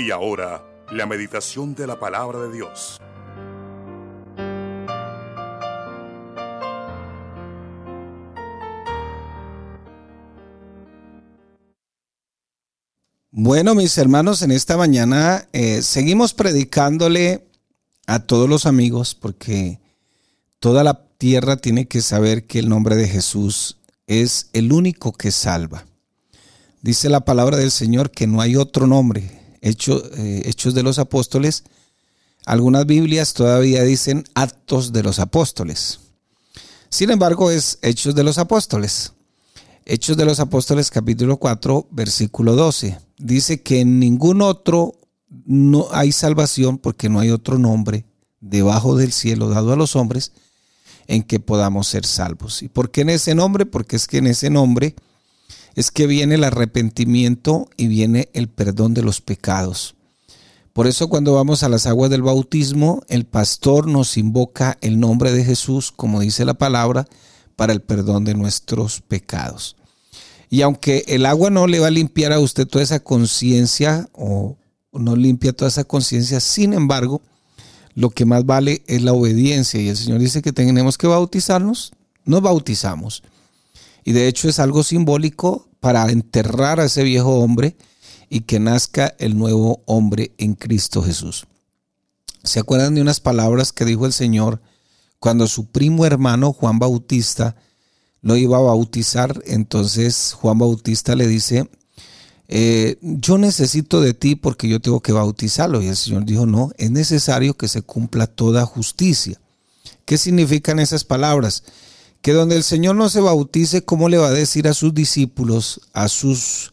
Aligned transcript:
Y 0.00 0.10
ahora, 0.12 0.64
la 0.90 1.04
meditación 1.04 1.74
de 1.74 1.86
la 1.86 2.00
palabra 2.00 2.38
de 2.38 2.50
Dios. 2.50 2.98
Bueno, 13.30 13.74
mis 13.74 13.98
hermanos, 13.98 14.40
en 14.40 14.52
esta 14.52 14.78
mañana 14.78 15.46
eh, 15.52 15.82
seguimos 15.82 16.32
predicándole 16.32 17.46
a 18.06 18.20
todos 18.20 18.48
los 18.48 18.64
amigos 18.64 19.14
porque 19.14 19.80
toda 20.60 20.82
la 20.82 21.04
tierra 21.18 21.58
tiene 21.58 21.88
que 21.88 22.00
saber 22.00 22.46
que 22.46 22.60
el 22.60 22.70
nombre 22.70 22.96
de 22.96 23.06
Jesús 23.06 23.76
es 24.06 24.48
el 24.54 24.72
único 24.72 25.12
que 25.12 25.30
salva. 25.30 25.84
Dice 26.80 27.10
la 27.10 27.20
palabra 27.26 27.58
del 27.58 27.70
Señor 27.70 28.10
que 28.10 28.26
no 28.26 28.40
hay 28.40 28.56
otro 28.56 28.86
nombre. 28.86 29.39
Eh, 29.62 30.42
Hechos 30.44 30.74
de 30.74 30.82
los 30.82 30.98
Apóstoles. 30.98 31.64
Algunas 32.46 32.86
Biblias 32.86 33.34
todavía 33.34 33.82
dicen 33.82 34.24
Actos 34.34 34.92
de 34.92 35.02
los 35.02 35.18
Apóstoles. 35.18 36.00
Sin 36.88 37.10
embargo, 37.10 37.50
es 37.50 37.78
Hechos 37.82 38.14
de 38.14 38.24
los 38.24 38.38
Apóstoles. 38.38 39.12
Hechos 39.84 40.16
de 40.16 40.24
los 40.24 40.40
Apóstoles 40.40 40.90
capítulo 40.90 41.36
4, 41.36 41.88
versículo 41.90 42.56
12. 42.56 42.98
Dice 43.18 43.62
que 43.62 43.80
en 43.80 43.98
ningún 43.98 44.42
otro 44.42 44.94
no 45.44 45.88
hay 45.92 46.12
salvación 46.12 46.78
porque 46.78 47.08
no 47.08 47.20
hay 47.20 47.30
otro 47.30 47.58
nombre 47.58 48.04
debajo 48.40 48.96
del 48.96 49.12
cielo 49.12 49.48
dado 49.48 49.72
a 49.72 49.76
los 49.76 49.94
hombres 49.96 50.32
en 51.06 51.22
que 51.22 51.40
podamos 51.40 51.86
ser 51.88 52.06
salvos. 52.06 52.62
¿Y 52.62 52.68
por 52.68 52.90
qué 52.90 53.02
en 53.02 53.10
ese 53.10 53.34
nombre? 53.34 53.66
Porque 53.66 53.96
es 53.96 54.06
que 54.06 54.18
en 54.18 54.26
ese 54.26 54.48
nombre 54.48 54.94
es 55.80 55.90
que 55.90 56.06
viene 56.06 56.36
el 56.36 56.44
arrepentimiento 56.44 57.68
y 57.76 57.88
viene 57.88 58.28
el 58.34 58.48
perdón 58.48 58.94
de 58.94 59.02
los 59.02 59.20
pecados. 59.20 59.96
Por 60.72 60.86
eso 60.86 61.08
cuando 61.08 61.34
vamos 61.34 61.62
a 61.62 61.68
las 61.68 61.86
aguas 61.86 62.10
del 62.10 62.22
bautismo, 62.22 63.02
el 63.08 63.24
pastor 63.24 63.88
nos 63.88 64.16
invoca 64.16 64.78
el 64.82 65.00
nombre 65.00 65.32
de 65.32 65.44
Jesús, 65.44 65.90
como 65.90 66.20
dice 66.20 66.44
la 66.44 66.54
palabra, 66.54 67.08
para 67.56 67.72
el 67.72 67.80
perdón 67.80 68.24
de 68.24 68.34
nuestros 68.34 69.00
pecados. 69.00 69.76
Y 70.48 70.62
aunque 70.62 71.04
el 71.08 71.26
agua 71.26 71.50
no 71.50 71.66
le 71.66 71.80
va 71.80 71.88
a 71.88 71.90
limpiar 71.90 72.32
a 72.32 72.40
usted 72.40 72.66
toda 72.66 72.84
esa 72.84 73.00
conciencia 73.00 74.08
o 74.12 74.56
no 74.92 75.16
limpia 75.16 75.52
toda 75.52 75.68
esa 75.68 75.84
conciencia, 75.84 76.40
sin 76.40 76.72
embargo, 76.72 77.22
lo 77.94 78.10
que 78.10 78.24
más 78.24 78.44
vale 78.44 78.82
es 78.86 79.02
la 79.02 79.12
obediencia. 79.12 79.80
Y 79.80 79.88
el 79.88 79.96
Señor 79.96 80.18
dice 80.20 80.42
que 80.42 80.52
tenemos 80.52 80.98
que 80.98 81.06
bautizarnos, 81.06 81.92
nos 82.24 82.42
bautizamos. 82.42 83.22
Y 84.04 84.12
de 84.12 84.28
hecho 84.28 84.48
es 84.48 84.58
algo 84.58 84.82
simbólico 84.82 85.68
para 85.80 86.10
enterrar 86.10 86.80
a 86.80 86.84
ese 86.84 87.02
viejo 87.02 87.38
hombre 87.40 87.76
y 88.28 88.42
que 88.42 88.60
nazca 88.60 89.14
el 89.18 89.36
nuevo 89.36 89.82
hombre 89.86 90.32
en 90.38 90.54
Cristo 90.54 91.02
Jesús. 91.02 91.46
¿Se 92.42 92.60
acuerdan 92.60 92.94
de 92.94 93.02
unas 93.02 93.20
palabras 93.20 93.72
que 93.72 93.84
dijo 93.84 94.06
el 94.06 94.12
Señor 94.12 94.62
cuando 95.18 95.46
su 95.46 95.66
primo 95.66 96.06
hermano 96.06 96.52
Juan 96.52 96.78
Bautista 96.78 97.56
lo 98.22 98.36
iba 98.36 98.56
a 98.56 98.62
bautizar? 98.62 99.42
Entonces 99.46 100.32
Juan 100.32 100.58
Bautista 100.58 101.14
le 101.16 101.26
dice, 101.26 101.68
eh, 102.48 102.96
yo 103.00 103.36
necesito 103.38 104.00
de 104.00 104.14
ti 104.14 104.36
porque 104.36 104.68
yo 104.68 104.80
tengo 104.80 105.00
que 105.00 105.12
bautizarlo. 105.12 105.82
Y 105.82 105.88
el 105.88 105.96
Señor 105.96 106.24
dijo, 106.24 106.46
no, 106.46 106.70
es 106.78 106.90
necesario 106.90 107.56
que 107.56 107.68
se 107.68 107.82
cumpla 107.82 108.26
toda 108.26 108.64
justicia. 108.64 109.40
¿Qué 110.04 110.18
significan 110.18 110.78
esas 110.78 111.04
palabras? 111.04 111.62
Que 112.22 112.32
donde 112.32 112.56
el 112.56 112.62
Señor 112.62 112.96
no 112.96 113.08
se 113.08 113.20
bautice, 113.20 113.84
¿cómo 113.84 114.08
le 114.08 114.18
va 114.18 114.28
a 114.28 114.32
decir 114.32 114.68
a 114.68 114.74
sus 114.74 114.92
discípulos, 114.94 115.80
a 115.92 116.08
sus, 116.08 116.70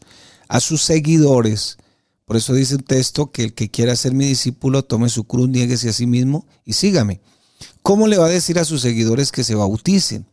a 0.48 0.60
sus 0.60 0.82
seguidores? 0.82 1.78
Por 2.26 2.36
eso 2.36 2.52
dice 2.52 2.74
un 2.74 2.82
texto 2.82 3.32
que 3.32 3.44
el 3.44 3.54
que 3.54 3.70
quiera 3.70 3.96
ser 3.96 4.12
mi 4.12 4.26
discípulo 4.26 4.84
tome 4.84 5.08
su 5.08 5.24
cruz, 5.24 5.48
nieguese 5.48 5.88
a 5.88 5.94
sí 5.94 6.06
mismo 6.06 6.46
y 6.66 6.74
sígame. 6.74 7.20
¿Cómo 7.82 8.06
le 8.06 8.18
va 8.18 8.26
a 8.26 8.30
decir 8.30 8.58
a 8.58 8.66
sus 8.66 8.82
seguidores 8.82 9.32
que 9.32 9.44
se 9.44 9.54
bauticen? 9.54 10.26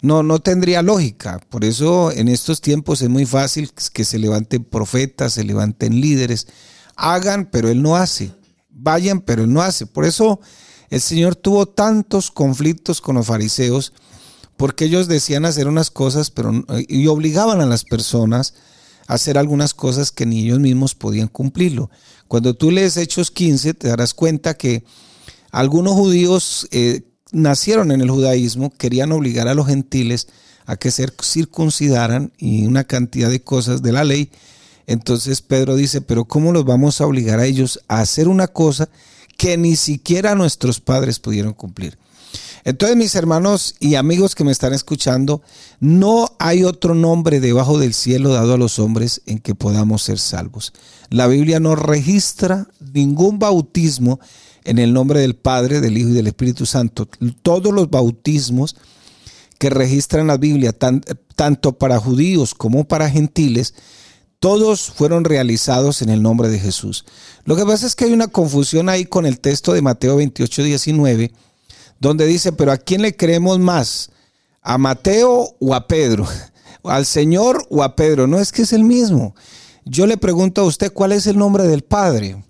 No, 0.00 0.22
no 0.22 0.38
tendría 0.38 0.80
lógica. 0.80 1.40
Por 1.50 1.64
eso 1.64 2.10
en 2.10 2.28
estos 2.28 2.62
tiempos 2.62 3.02
es 3.02 3.10
muy 3.10 3.26
fácil 3.26 3.70
que 3.92 4.04
se 4.06 4.18
levanten 4.18 4.64
profetas, 4.64 5.34
se 5.34 5.44
levanten 5.44 6.00
líderes. 6.00 6.46
Hagan, 6.96 7.50
pero 7.50 7.68
él 7.68 7.82
no 7.82 7.96
hace. 7.96 8.32
Vayan, 8.70 9.20
pero 9.20 9.44
él 9.44 9.52
no 9.52 9.60
hace. 9.60 9.84
Por 9.84 10.06
eso 10.06 10.40
el 10.88 11.00
Señor 11.00 11.36
tuvo 11.36 11.66
tantos 11.66 12.30
conflictos 12.30 13.00
con 13.02 13.16
los 13.16 13.26
fariseos, 13.26 13.92
porque 14.56 14.86
ellos 14.86 15.08
decían 15.08 15.44
hacer 15.44 15.68
unas 15.68 15.90
cosas, 15.90 16.30
pero 16.30 16.64
y 16.88 17.06
obligaban 17.06 17.60
a 17.60 17.66
las 17.66 17.84
personas 17.84 18.54
a 19.06 19.14
hacer 19.14 19.38
algunas 19.38 19.74
cosas 19.74 20.10
que 20.10 20.26
ni 20.26 20.44
ellos 20.44 20.60
mismos 20.60 20.94
podían 20.94 21.28
cumplirlo. 21.28 21.90
Cuando 22.28 22.54
tú 22.54 22.70
lees 22.70 22.96
Hechos 22.96 23.30
15, 23.30 23.74
te 23.74 23.88
darás 23.88 24.14
cuenta 24.14 24.54
que 24.54 24.84
algunos 25.52 25.94
judíos 25.94 26.66
eh, 26.70 27.02
nacieron 27.32 27.92
en 27.92 28.00
el 28.00 28.10
judaísmo 28.10 28.70
querían 28.70 29.12
obligar 29.12 29.48
a 29.48 29.54
los 29.54 29.66
gentiles 29.66 30.28
a 30.64 30.76
que 30.76 30.90
se 30.90 31.06
circuncidaran 31.22 32.32
y 32.38 32.66
una 32.66 32.84
cantidad 32.84 33.30
de 33.30 33.42
cosas 33.42 33.82
de 33.82 33.92
la 33.92 34.04
ley. 34.04 34.30
Entonces 34.86 35.42
Pedro 35.42 35.76
dice, 35.76 36.00
pero 36.00 36.24
¿cómo 36.24 36.52
los 36.52 36.64
vamos 36.64 37.00
a 37.00 37.06
obligar 37.06 37.38
a 37.38 37.46
ellos 37.46 37.80
a 37.88 38.00
hacer 38.00 38.28
una 38.28 38.48
cosa 38.48 38.88
que 39.36 39.56
ni 39.56 39.76
siquiera 39.76 40.34
nuestros 40.34 40.80
padres 40.80 41.18
pudieron 41.20 41.52
cumplir? 41.52 41.98
Entonces, 42.66 42.96
mis 42.96 43.14
hermanos 43.14 43.76
y 43.78 43.94
amigos 43.94 44.34
que 44.34 44.42
me 44.42 44.50
están 44.50 44.74
escuchando, 44.74 45.40
no 45.78 46.34
hay 46.40 46.64
otro 46.64 46.96
nombre 46.96 47.38
debajo 47.38 47.78
del 47.78 47.94
cielo 47.94 48.30
dado 48.30 48.54
a 48.54 48.58
los 48.58 48.80
hombres 48.80 49.22
en 49.26 49.38
que 49.38 49.54
podamos 49.54 50.02
ser 50.02 50.18
salvos. 50.18 50.72
La 51.08 51.28
Biblia 51.28 51.60
no 51.60 51.76
registra 51.76 52.66
ningún 52.92 53.38
bautismo 53.38 54.18
en 54.64 54.80
el 54.80 54.92
nombre 54.92 55.20
del 55.20 55.36
Padre, 55.36 55.80
del 55.80 55.96
Hijo 55.96 56.08
y 56.08 56.14
del 56.14 56.26
Espíritu 56.26 56.66
Santo. 56.66 57.08
Todos 57.42 57.72
los 57.72 57.88
bautismos 57.88 58.74
que 59.60 59.70
registran 59.70 60.26
la 60.26 60.36
Biblia, 60.36 60.74
tanto 61.36 61.78
para 61.78 62.00
judíos 62.00 62.52
como 62.52 62.88
para 62.88 63.08
gentiles, 63.08 63.74
todos 64.40 64.90
fueron 64.90 65.22
realizados 65.22 66.02
en 66.02 66.08
el 66.08 66.20
nombre 66.20 66.48
de 66.48 66.58
Jesús. 66.58 67.04
Lo 67.44 67.54
que 67.54 67.64
pasa 67.64 67.86
es 67.86 67.94
que 67.94 68.06
hay 68.06 68.12
una 68.12 68.26
confusión 68.26 68.88
ahí 68.88 69.04
con 69.04 69.24
el 69.24 69.38
texto 69.38 69.72
de 69.72 69.82
Mateo 69.82 70.16
28, 70.16 70.64
19, 70.64 71.30
donde 71.98 72.26
dice, 72.26 72.52
pero 72.52 72.72
¿a 72.72 72.76
quién 72.76 73.02
le 73.02 73.16
creemos 73.16 73.58
más? 73.58 74.10
¿A 74.62 74.78
Mateo 74.78 75.54
o 75.58 75.74
a 75.74 75.86
Pedro? 75.86 76.26
¿Al 76.84 77.06
Señor 77.06 77.66
o 77.70 77.82
a 77.82 77.96
Pedro? 77.96 78.26
No 78.26 78.38
es 78.38 78.52
que 78.52 78.62
es 78.62 78.72
el 78.72 78.84
mismo. 78.84 79.34
Yo 79.84 80.06
le 80.06 80.16
pregunto 80.16 80.62
a 80.62 80.64
usted, 80.64 80.92
¿cuál 80.92 81.12
es 81.12 81.26
el 81.26 81.38
nombre 81.38 81.64
del 81.64 81.82
Padre? 81.82 82.42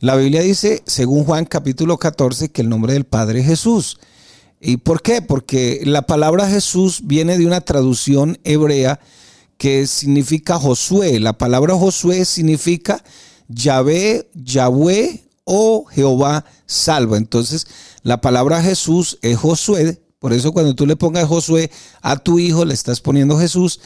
La 0.00 0.16
Biblia 0.16 0.40
dice, 0.40 0.82
según 0.86 1.24
Juan 1.24 1.44
capítulo 1.44 1.96
14, 1.98 2.50
que 2.50 2.62
el 2.62 2.68
nombre 2.68 2.94
del 2.94 3.04
Padre 3.04 3.40
es 3.40 3.46
Jesús. 3.46 3.98
¿Y 4.60 4.78
por 4.78 5.02
qué? 5.02 5.22
Porque 5.22 5.82
la 5.84 6.02
palabra 6.02 6.48
Jesús 6.48 7.02
viene 7.04 7.36
de 7.36 7.46
una 7.46 7.60
traducción 7.60 8.38
hebrea 8.44 9.00
que 9.58 9.86
significa 9.86 10.58
Josué. 10.58 11.20
La 11.20 11.38
palabra 11.38 11.74
Josué 11.74 12.24
significa 12.24 13.04
Yahvé, 13.48 14.28
Yahweh 14.34 15.22
o 15.44 15.84
Jehová 15.84 16.44
salva. 16.66 17.16
Entonces, 17.16 17.66
la 18.02 18.20
palabra 18.20 18.62
Jesús 18.62 19.18
es 19.22 19.38
Josué. 19.38 20.00
Por 20.18 20.32
eso 20.32 20.52
cuando 20.52 20.74
tú 20.74 20.86
le 20.86 20.96
pongas 20.96 21.26
Josué 21.26 21.70
a 22.00 22.16
tu 22.16 22.38
hijo, 22.38 22.64
le 22.64 22.74
estás 22.74 23.00
poniendo 23.00 23.38
Jesús. 23.38 23.80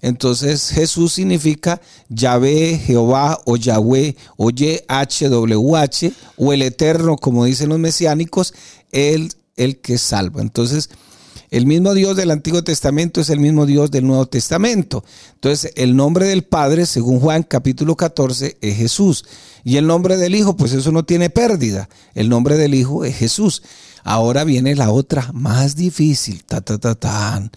Entonces 0.00 0.70
Jesús 0.70 1.14
significa 1.14 1.80
Yahvé, 2.08 2.78
Jehová 2.78 3.40
o 3.44 3.56
Yahweh 3.56 4.16
o 4.36 4.50
YHWH 4.50 6.12
o 6.36 6.52
el 6.52 6.62
eterno, 6.62 7.16
como 7.16 7.44
dicen 7.44 7.70
los 7.70 7.78
mesiánicos, 7.78 8.54
el, 8.92 9.32
el 9.56 9.80
que 9.80 9.98
salva. 9.98 10.42
Entonces, 10.42 10.90
el 11.54 11.66
mismo 11.66 11.94
Dios 11.94 12.16
del 12.16 12.32
Antiguo 12.32 12.64
Testamento 12.64 13.20
es 13.20 13.30
el 13.30 13.38
mismo 13.38 13.64
Dios 13.64 13.92
del 13.92 14.04
Nuevo 14.04 14.26
Testamento. 14.26 15.04
Entonces, 15.34 15.70
el 15.76 15.94
nombre 15.94 16.26
del 16.26 16.42
Padre, 16.42 16.84
según 16.84 17.20
Juan 17.20 17.44
capítulo 17.44 17.94
14, 17.94 18.58
es 18.60 18.76
Jesús. 18.76 19.24
Y 19.62 19.76
el 19.76 19.86
nombre 19.86 20.16
del 20.16 20.34
Hijo, 20.34 20.56
pues 20.56 20.72
eso 20.72 20.90
no 20.90 21.04
tiene 21.04 21.30
pérdida. 21.30 21.88
El 22.14 22.28
nombre 22.28 22.56
del 22.56 22.74
Hijo 22.74 23.04
es 23.04 23.14
Jesús. 23.14 23.62
Ahora 24.02 24.42
viene 24.42 24.74
la 24.74 24.90
otra 24.90 25.30
más 25.32 25.76
difícil. 25.76 26.42
Ta, 26.42 26.60
ta, 26.60 26.76
ta, 26.78 26.96
tan 26.96 27.52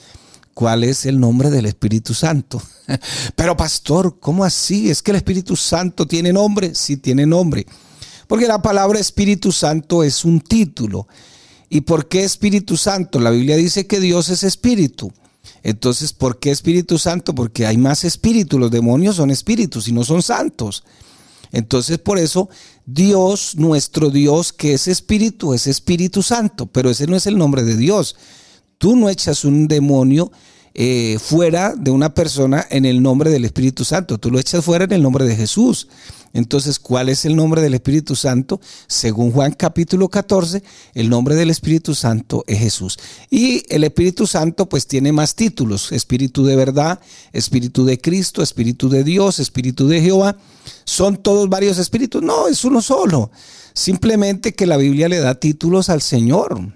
cuál 0.54 0.84
es 0.84 1.08
el 1.08 1.20
nombre 1.20 1.50
del 1.50 1.66
Espíritu 1.66 2.14
Santo. 2.14 2.62
Pero 3.36 3.58
pastor, 3.58 4.20
¿cómo 4.20 4.44
así? 4.44 4.92
¿Es 4.92 5.02
que 5.02 5.10
el 5.10 5.18
Espíritu 5.18 5.56
Santo 5.56 6.06
tiene 6.06 6.32
nombre? 6.32 6.76
Sí, 6.76 6.98
tiene 6.98 7.26
nombre. 7.26 7.66
Porque 8.28 8.48
la 8.48 8.62
palabra 8.62 9.00
Espíritu 9.00 9.52
Santo 9.52 10.04
es 10.04 10.24
un 10.24 10.40
título. 10.40 11.08
¿Y 11.70 11.82
por 11.82 12.08
qué 12.08 12.24
Espíritu 12.24 12.78
Santo? 12.78 13.20
La 13.20 13.30
Biblia 13.30 13.58
dice 13.58 13.88
que 13.88 14.00
Dios 14.00 14.30
es 14.30 14.44
espíritu. 14.44 15.12
Entonces, 15.64 16.14
¿por 16.14 16.40
qué 16.40 16.52
Espíritu 16.52 16.98
Santo? 16.98 17.36
Porque 17.36 17.66
hay 17.66 17.78
más 17.78 18.04
espíritus. 18.04 18.60
Los 18.60 18.72
demonios 18.72 19.18
son 19.18 19.32
espíritus 19.32 19.88
y 19.88 19.92
no 19.92 20.04
son 20.04 20.22
santos. 20.22 20.84
Entonces, 21.52 21.98
por 21.98 22.20
eso, 22.20 22.50
Dios, 22.86 23.56
nuestro 23.56 24.10
Dios, 24.10 24.54
que 24.54 24.74
es 24.74 24.88
espíritu, 24.88 25.54
es 25.54 25.68
Espíritu 25.68 26.24
Santo. 26.24 26.68
Pero 26.68 26.90
ese 26.90 27.08
no 27.08 27.16
es 27.16 27.26
el 27.28 27.38
nombre 27.38 27.64
de 27.64 27.76
Dios. 27.76 28.16
Tú 28.78 28.96
no 28.96 29.10
echas 29.10 29.44
un 29.44 29.68
demonio 29.68 30.32
eh, 30.80 31.18
fuera 31.20 31.74
de 31.76 31.90
una 31.90 32.14
persona 32.14 32.64
en 32.70 32.86
el 32.86 33.02
nombre 33.02 33.32
del 33.32 33.46
Espíritu 33.46 33.84
Santo, 33.84 34.20
tú 34.20 34.30
lo 34.30 34.38
echas 34.38 34.64
fuera 34.64 34.86
en 34.86 34.92
el 34.92 35.02
nombre 35.02 35.26
de 35.26 35.36
Jesús. 35.36 35.88
Entonces, 36.34 36.80
¿cuál 36.80 37.10
es 37.10 37.26
el 37.26 37.36
nombre 37.36 37.62
del 37.62 37.74
Espíritu 37.74 38.16
Santo? 38.16 38.60
Según 38.88 39.32
Juan 39.32 39.54
capítulo 39.54 40.10
14, 40.10 40.64
el 40.94 41.10
nombre 41.10 41.36
del 41.36 41.50
Espíritu 41.50 41.96
Santo 41.96 42.44
es 42.48 42.60
Jesús. 42.60 43.00
Y 43.30 43.64
el 43.70 43.84
Espíritu 43.84 44.28
Santo 44.28 44.70
pues 44.70 44.88
tiene 44.88 45.12
más 45.12 45.36
títulos, 45.36 45.92
Espíritu 45.92 46.46
de 46.46 46.56
verdad, 46.56 47.00
Espíritu 47.34 47.86
de 47.86 48.00
Cristo, 48.00 48.42
Espíritu 48.42 48.90
de 48.90 49.04
Dios, 49.04 49.40
Espíritu 49.40 49.88
de 49.88 50.02
Jehová. 50.02 50.38
¿Son 50.86 51.18
todos 51.18 51.50
varios 51.50 51.78
espíritus? 51.78 52.22
No, 52.24 52.48
es 52.48 52.64
uno 52.64 52.82
solo. 52.82 53.32
Simplemente 53.74 54.56
que 54.56 54.66
la 54.66 54.78
Biblia 54.78 55.10
le 55.10 55.20
da 55.20 55.36
títulos 55.36 55.90
al 55.90 56.02
Señor. 56.02 56.74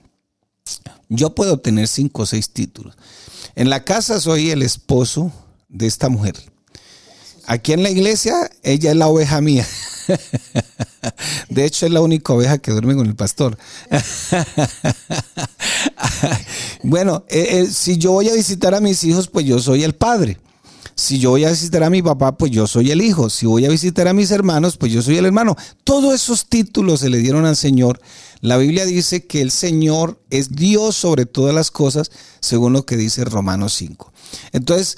Yo 1.10 1.36
puedo 1.36 1.60
tener 1.60 1.88
cinco 1.88 2.24
o 2.24 2.26
seis 2.26 2.52
títulos. 2.52 2.96
En 3.56 3.70
la 3.70 3.84
casa 3.84 4.20
soy 4.20 4.52
el 4.52 4.62
esposo 4.62 5.32
de 5.68 5.88
esta 5.88 6.10
mujer. 6.10 6.36
Aquí 7.46 7.74
en 7.74 7.84
la 7.84 7.90
iglesia, 7.90 8.50
ella 8.64 8.92
es 8.92 8.98
la 8.98 9.08
oveja 9.08 9.42
mía. 9.42 9.68
De 11.50 11.66
hecho, 11.66 11.86
es 11.86 11.92
la 11.92 12.02
única 12.02 12.34
oveja 12.34 12.58
que 12.58 12.72
duerme 12.72 12.96
con 12.96 13.08
el 13.08 13.16
pastor. 13.16 13.58
Bueno, 16.84 17.26
eh, 17.30 17.60
eh, 17.60 17.68
si 17.68 17.98
yo 17.98 18.12
voy 18.14 18.30
a 18.30 18.34
visitar 18.34 18.74
a 18.74 18.80
mis 18.80 19.04
hijos, 19.04 19.28
pues 19.28 19.46
yo 19.46 19.60
soy 19.60 19.84
el 19.84 19.94
padre. 19.94 20.40
Si 20.96 21.20
yo 21.20 21.32
voy 21.32 21.46
a 21.46 21.52
visitar 21.52 21.84
a 21.84 21.90
mi 21.90 22.02
papá, 22.02 22.38
pues 22.38 22.52
yo 22.52 22.68
soy 22.68 22.92
el 22.92 23.02
hijo. 23.02 23.30
Si 23.30 23.46
voy 23.46 23.66
a 23.66 23.70
visitar 23.70 24.08
a 24.08 24.14
mis 24.14 24.32
hermanos, 24.32 24.78
pues 24.78 24.92
yo 24.92 25.02
soy 25.02 25.18
el 25.18 25.26
hermano. 25.26 25.56
Todos 25.84 26.14
esos 26.14 26.48
títulos 26.48 27.00
se 27.00 27.10
le 27.10 27.20
dieron 27.20 27.46
al 27.46 27.56
Señor. 27.56 28.02
La 28.42 28.58
Biblia 28.58 28.86
dice 28.86 29.26
que 29.26 29.42
el 29.42 29.52
Señor 29.52 30.20
es 30.30 30.56
Dios 30.56 30.96
sobre 30.96 31.26
todas 31.26 31.54
las 31.54 31.72
cosas, 31.72 32.12
según 32.40 32.74
lo 32.74 32.86
que 32.86 32.98
dice 32.98 33.24
Romanos 33.26 33.74
5. 33.74 34.12
Entonces, 34.52 34.98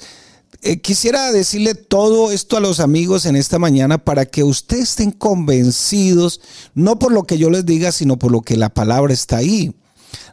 eh, 0.64 0.80
quisiera 0.80 1.30
decirle 1.30 1.74
todo 1.74 2.32
esto 2.32 2.56
a 2.56 2.60
los 2.60 2.80
amigos 2.80 3.26
en 3.26 3.36
esta 3.36 3.58
mañana 3.58 3.98
para 3.98 4.24
que 4.24 4.42
ustedes 4.42 4.90
estén 4.90 5.10
convencidos, 5.10 6.40
no 6.74 6.98
por 6.98 7.12
lo 7.12 7.24
que 7.24 7.36
yo 7.36 7.50
les 7.50 7.66
diga, 7.66 7.92
sino 7.92 8.18
por 8.18 8.32
lo 8.32 8.40
que 8.40 8.56
la 8.56 8.70
palabra 8.70 9.12
está 9.12 9.36
ahí. 9.36 9.74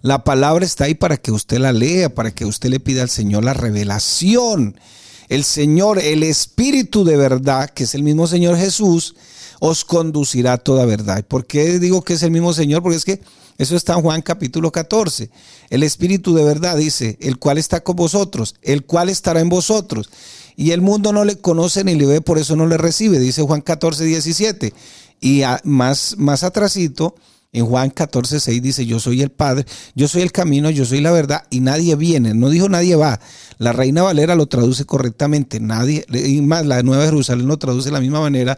La 0.02 0.24
palabra 0.24 0.66
está 0.66 0.86
ahí 0.86 0.96
para 0.96 1.18
que 1.18 1.32
usted 1.32 1.58
la 1.58 1.74
lea, 1.74 2.14
para 2.16 2.32
que 2.32 2.46
usted 2.46 2.70
le 2.70 2.80
pida 2.80 3.02
al 3.02 3.10
Señor 3.10 3.44
la 3.44 3.54
revelación. 3.54 4.80
El 5.28 5.44
Señor, 5.44 6.00
el 6.00 6.24
Espíritu 6.24 7.04
de 7.04 7.18
verdad, 7.18 7.70
que 7.70 7.84
es 7.84 7.94
el 7.94 8.04
mismo 8.04 8.26
Señor 8.26 8.58
Jesús, 8.58 9.16
os 9.60 9.86
conducirá 9.86 10.54
a 10.54 10.58
toda 10.58 10.86
verdad. 10.86 11.26
¿Por 11.26 11.46
qué 11.46 11.78
digo 11.78 12.04
que 12.04 12.14
es 12.14 12.24
el 12.24 12.32
mismo 12.32 12.54
Señor? 12.54 12.82
Porque 12.82 12.98
es 12.98 13.06
que 13.06 13.22
eso 13.58 13.76
está 13.76 13.94
en 13.94 14.02
Juan 14.02 14.22
capítulo 14.22 14.72
14. 14.72 15.30
El 15.70 15.84
Espíritu 15.84 16.34
de 16.34 16.44
verdad 16.44 16.78
dice, 16.78 17.18
el 17.22 17.38
cual 17.38 17.58
está 17.58 17.84
con 17.84 17.96
vosotros, 17.96 18.56
el 18.62 18.86
cual 18.86 19.10
estará 19.10 19.40
en 19.40 19.50
vosotros. 19.50 20.10
Y 20.56 20.72
el 20.72 20.82
mundo 20.82 21.14
no 21.14 21.26
le 21.26 21.38
conoce 21.38 21.84
ni 21.84 21.96
le 21.96 22.06
ve, 22.06 22.22
por 22.22 22.38
eso 22.38 22.56
no 22.56 22.68
le 22.68 22.78
recibe, 22.78 23.20
dice 23.20 23.42
Juan 23.42 23.62
14, 23.62 24.04
17. 24.04 24.74
Y 25.22 25.44
más, 25.64 26.16
más 26.18 26.44
atrasito, 26.44 27.16
en 27.54 27.66
Juan 27.66 27.90
14, 27.90 28.40
6 28.40 28.62
dice, 28.62 28.86
yo 28.86 29.00
soy 29.00 29.22
el 29.22 29.30
Padre, 29.30 29.66
yo 29.94 30.08
soy 30.08 30.22
el 30.22 30.32
camino, 30.32 30.70
yo 30.70 30.86
soy 30.86 31.02
la 31.02 31.12
verdad, 31.12 31.44
y 31.50 31.60
nadie 31.60 31.96
viene. 31.96 32.34
No 32.34 32.50
dijo 32.50 32.70
nadie 32.70 32.96
va. 32.96 33.20
La 33.58 33.74
Reina 33.74 34.04
Valera 34.04 34.36
lo 34.36 34.46
traduce 34.46 34.86
correctamente. 34.86 35.60
Nadie, 35.60 36.06
y 36.14 36.42
más 36.42 36.66
la 36.66 36.82
Nueva 36.82 37.06
Jerusalén 37.06 37.48
lo 37.48 37.58
traduce 37.58 37.90
de 37.90 37.94
la 37.94 38.00
misma 38.00 38.22
manera. 38.22 38.58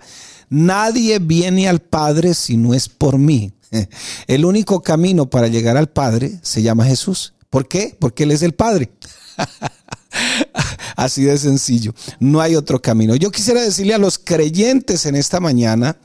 Nadie 0.50 1.18
viene 1.18 1.68
al 1.68 1.80
Padre 1.80 2.36
si 2.36 2.56
no 2.56 2.74
es 2.76 2.88
por 2.88 3.18
mí. 3.18 3.52
El 4.28 4.46
único 4.46 4.82
camino 4.82 5.30
para 5.30 5.48
llegar 5.48 5.78
al 5.78 5.90
Padre 5.90 6.40
se 6.42 6.62
llama 6.62 6.86
Jesús. 6.86 7.34
¿Por 7.50 7.68
qué? 7.68 7.96
Porque 8.00 8.24
Él 8.24 8.32
es 8.32 8.42
el 8.42 8.54
Padre. 8.54 8.92
Así 10.96 11.24
de 11.24 11.38
sencillo. 11.38 11.94
No 12.20 12.42
hay 12.42 12.56
otro 12.56 12.82
camino. 12.82 13.16
Yo 13.16 13.32
quisiera 13.32 13.62
decirle 13.62 13.94
a 13.94 14.00
los 14.00 14.20
creyentes 14.20 15.06
en 15.06 15.16
esta 15.16 15.40
mañana 15.40 15.98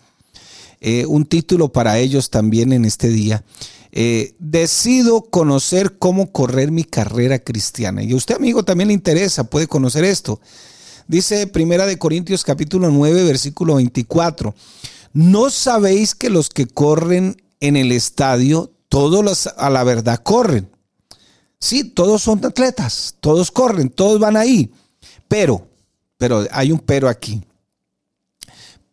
eh, 0.81 1.07
un 1.07 1.27
título 1.27 1.73
para 1.73 1.99
ellos 1.99 2.31
también 2.31 2.73
en 2.73 2.85
este 2.85 3.09
día. 3.09 3.45
Eh, 3.93 4.35
decido 4.39 5.23
conocer 5.23 5.97
cómo 5.99 6.31
correr 6.33 6.71
mi 6.71 6.85
carrera 6.85 7.39
cristiana. 7.39 8.03
Y 8.03 8.13
a 8.13 8.17
usted, 8.17 8.37
amigo, 8.37 8.63
también 8.63 8.89
le 8.89 8.95
interesa, 8.95 9.45
puede 9.45 9.67
conocer 9.67 10.05
esto. 10.05 10.41
Dice 11.07 11.47
Primera 11.47 11.87
de 11.87 11.99
Corintios 11.99 12.45
capítulo 12.45 12.91
9, 12.91 13.25
versículo 13.25 13.77
24. 13.77 14.55
¿No 15.15 15.49
sabéis 15.49 16.15
que 16.15 16.29
los 16.29 16.51
que 16.51 16.67
corren 16.67 17.37
en 17.61 17.77
el 17.77 17.93
estadio, 17.93 18.73
todos 18.89 19.25
los, 19.25 19.47
a 19.47 19.71
la 19.71 19.85
verdad 19.85 20.21
corren. 20.23 20.71
Sí, 21.61 21.85
todos 21.85 22.23
son 22.23 22.45
atletas, 22.45 23.17
todos 23.21 23.51
corren, 23.51 23.91
todos 23.91 24.21
van 24.21 24.37
ahí. 24.37 24.71
Pero, 25.27 25.69
pero 26.17 26.47
hay 26.51 26.73
un 26.73 26.79
pero 26.79 27.09
aquí. 27.09 27.43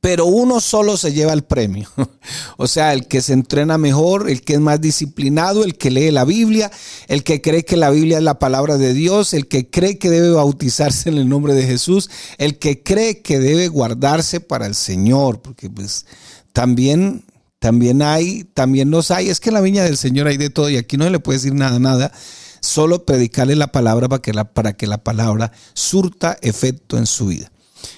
Pero 0.01 0.25
uno 0.27 0.59
solo 0.59 0.97
se 0.97 1.13
lleva 1.13 1.33
el 1.33 1.43
premio. 1.43 1.89
o 2.57 2.67
sea, 2.67 2.93
el 2.93 3.07
que 3.07 3.21
se 3.21 3.33
entrena 3.33 3.77
mejor, 3.79 4.29
el 4.29 4.41
que 4.41 4.53
es 4.53 4.59
más 4.59 4.79
disciplinado, 4.79 5.63
el 5.63 5.77
que 5.77 5.89
lee 5.89 6.11
la 6.11 6.25
Biblia, 6.25 6.71
el 7.07 7.23
que 7.23 7.41
cree 7.41 7.65
que 7.65 7.75
la 7.75 7.89
Biblia 7.89 8.17
es 8.17 8.23
la 8.23 8.37
palabra 8.37 8.77
de 8.77 8.93
Dios, 8.93 9.33
el 9.33 9.47
que 9.47 9.69
cree 9.69 9.97
que 9.97 10.11
debe 10.11 10.29
bautizarse 10.29 11.09
en 11.09 11.17
el 11.17 11.27
nombre 11.27 11.55
de 11.55 11.65
Jesús, 11.65 12.11
el 12.37 12.59
que 12.59 12.83
cree 12.83 13.21
que 13.21 13.39
debe 13.39 13.67
guardarse 13.67 14.39
para 14.41 14.67
el 14.67 14.75
Señor, 14.75 15.41
porque 15.41 15.71
pues 15.71 16.05
también 16.53 17.24
también 17.65 18.03
hay, 18.03 18.43
también 18.53 18.91
nos 18.91 19.09
hay, 19.09 19.27
es 19.27 19.39
que 19.39 19.49
en 19.49 19.55
la 19.55 19.61
viña 19.61 19.83
del 19.83 19.97
Señor 19.97 20.27
hay 20.27 20.37
de 20.37 20.51
todo 20.51 20.69
y 20.69 20.77
aquí 20.77 20.97
no 20.97 21.05
se 21.05 21.09
le 21.09 21.17
puede 21.17 21.39
decir 21.39 21.55
nada, 21.55 21.79
nada, 21.79 22.11
solo 22.59 23.05
predicarle 23.05 23.55
la 23.55 23.71
palabra 23.71 24.07
para 24.07 24.21
que 24.21 24.33
la, 24.33 24.53
para 24.53 24.73
que 24.73 24.85
la 24.85 25.03
palabra 25.03 25.51
surta 25.73 26.37
efecto 26.43 26.99
en 26.99 27.07
su 27.07 27.25
vida. 27.25 27.51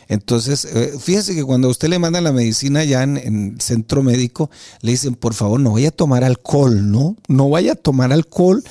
Entonces, 0.08 0.64
eh, 0.64 0.94
fíjese 0.98 1.36
que 1.36 1.44
cuando 1.44 1.68
usted 1.68 1.90
le 1.90 2.00
manda 2.00 2.22
la 2.22 2.32
medicina 2.32 2.86
ya 2.86 3.04
en, 3.04 3.18
el 3.18 3.60
centro 3.60 4.04
médico, 4.04 4.50
le 4.80 4.92
dicen, 4.92 5.16
por 5.16 5.34
favor, 5.34 5.60
no 5.60 5.74
vaya 5.74 5.90
a 5.90 5.92
tomar 5.92 6.24
alcohol, 6.24 6.90
¿no? 6.90 7.18
No 7.28 7.50
vaya 7.50 7.74
a 7.74 7.76
tomar 7.76 8.14
alcohol 8.14 8.64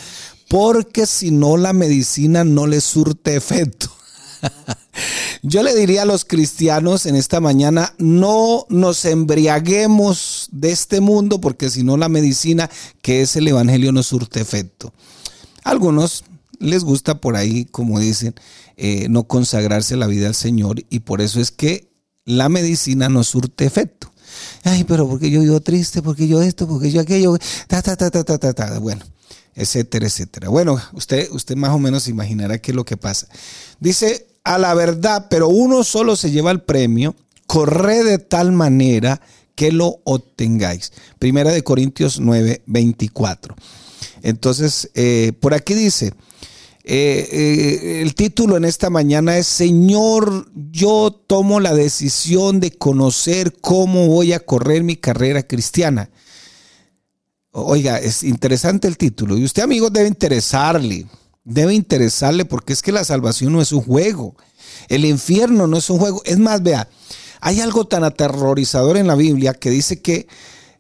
porque 0.49 1.05
si 1.05 1.31
no 1.31 1.59
la 1.59 1.75
medicina 1.75 2.43
no 2.43 2.67
le 2.67 2.81
surte 2.81 3.37
efecto. 3.37 3.91
Yo 5.43 5.63
le 5.63 5.75
diría 5.75 6.03
a 6.03 6.07
los 6.07 6.25
cristianos 6.25 7.07
en 7.07 7.17
esta 7.17 7.41
mañana, 7.41 7.95
no 7.99 8.67
nos 8.69 9.05
embriaguemos 9.05 10.49
de 10.53 10.73
este 10.73 11.01
mundo 11.01 11.41
porque 11.41 11.71
si 11.71 11.83
no 11.83 11.97
la 11.97 12.09
medicina 12.09 12.71
que 13.03 13.23
es 13.23 13.37
el 13.37 13.49
Evangelio 13.49 13.93
no 13.93 14.03
surte 14.03 14.41
efecto. 14.41 14.93
algunos 15.65 16.25
les 16.59 16.85
gusta 16.85 17.21
por 17.21 17.37
ahí, 17.37 17.67
como 17.67 18.01
dicen, 18.01 18.35
eh, 18.77 19.09
no 19.11 19.25
consagrarse 19.25 19.97
la 19.97 20.07
vida 20.07 20.29
al 20.29 20.35
Señor 20.35 20.83
y 20.89 21.01
por 21.01 21.21
eso 21.21 21.41
es 21.41 21.51
que 21.51 21.91
la 22.25 22.49
medicina 22.49 23.09
no 23.09 23.25
surte 23.25 23.67
efecto. 23.67 24.13
Ay, 24.65 24.85
pero 24.85 25.09
porque 25.09 25.31
yo 25.31 25.41
vivo 25.41 25.61
triste, 25.61 26.03
porque 26.03 26.29
yo 26.29 26.43
esto, 26.43 26.67
porque 26.67 26.91
yo 26.91 27.01
aquello, 27.01 27.37
ta, 27.69 27.83
ta, 27.83 27.97
ta, 27.97 28.11
ta, 28.11 28.25
ta, 28.25 28.39
ta, 28.39 28.53
ta. 28.53 28.79
Bueno, 28.79 29.03
etcétera, 29.55 30.07
etcétera. 30.07 30.49
Bueno, 30.49 30.81
usted, 30.93 31.31
usted 31.31 31.57
más 31.57 31.71
o 31.71 31.79
menos 31.79 32.09
imaginará 32.09 32.59
qué 32.59 32.73
es 32.73 32.77
lo 32.77 32.85
que 32.85 32.97
pasa. 32.97 33.29
Dice 33.81 34.27
a 34.47 34.59
la 34.59 34.75
verdad, 34.75 35.27
pero 35.29 35.49
uno 35.49 35.83
solo 35.83 36.15
se 36.15 36.31
lleva 36.31 36.53
el 36.53 36.61
premio, 36.61 37.17
corre 37.49 38.05
de 38.05 38.19
tal 38.19 38.53
manera 38.53 39.21
que 39.57 39.73
lo 39.73 39.99
obtengáis. 40.05 40.93
Primera 41.19 41.51
de 41.51 41.65
Corintios 41.65 42.21
9, 42.21 42.63
24. 42.65 43.57
Entonces, 44.23 44.89
eh, 44.95 45.33
por 45.41 45.53
aquí 45.53 45.75
dice, 45.75 46.13
eh, 46.85 47.29
eh, 47.33 48.03
el 48.03 48.15
título 48.15 48.57
en 48.57 48.65
esta 48.65 48.89
mañana 48.89 49.37
es 49.37 49.49
Señor, 49.49 50.49
yo 50.71 51.11
tomo 51.27 51.59
la 51.59 51.75
decisión 51.75 52.61
de 52.61 52.71
conocer 52.71 53.53
cómo 53.61 54.07
voy 54.07 54.33
a 54.33 54.39
correr 54.39 54.85
mi 54.85 54.95
carrera 54.95 55.43
cristiana. 55.43 56.09
Oiga, 57.51 57.99
es 57.99 58.23
interesante 58.23 58.87
el 58.87 58.97
título 58.97 59.37
y 59.37 59.45
usted, 59.45 59.65
amigo, 59.65 59.91
debe 59.91 60.07
interesarle 60.07 61.05
debe 61.47 61.75
interesarle 61.75 62.45
porque 62.45 62.75
es 62.75 62.83
que 62.83 62.93
la 62.93 63.05
salvación 63.05 63.53
no 63.55 63.63
es 63.63 63.73
un 63.73 63.81
juego. 63.81 64.35
El 64.89 65.07
infierno 65.07 65.67
no 65.67 65.79
es 65.79 65.89
un 65.89 65.99
juego. 65.99 66.21
Es 66.27 66.39
más, 66.39 66.63
vea, 66.63 66.89
hay 67.41 67.61
algo 67.61 67.87
tan 67.87 68.05
aterrorizador 68.05 68.99
en 68.99 69.07
la 69.07 69.15
Biblia 69.15 69.55
que 69.55 69.71
dice 69.71 70.03
que 70.03 70.27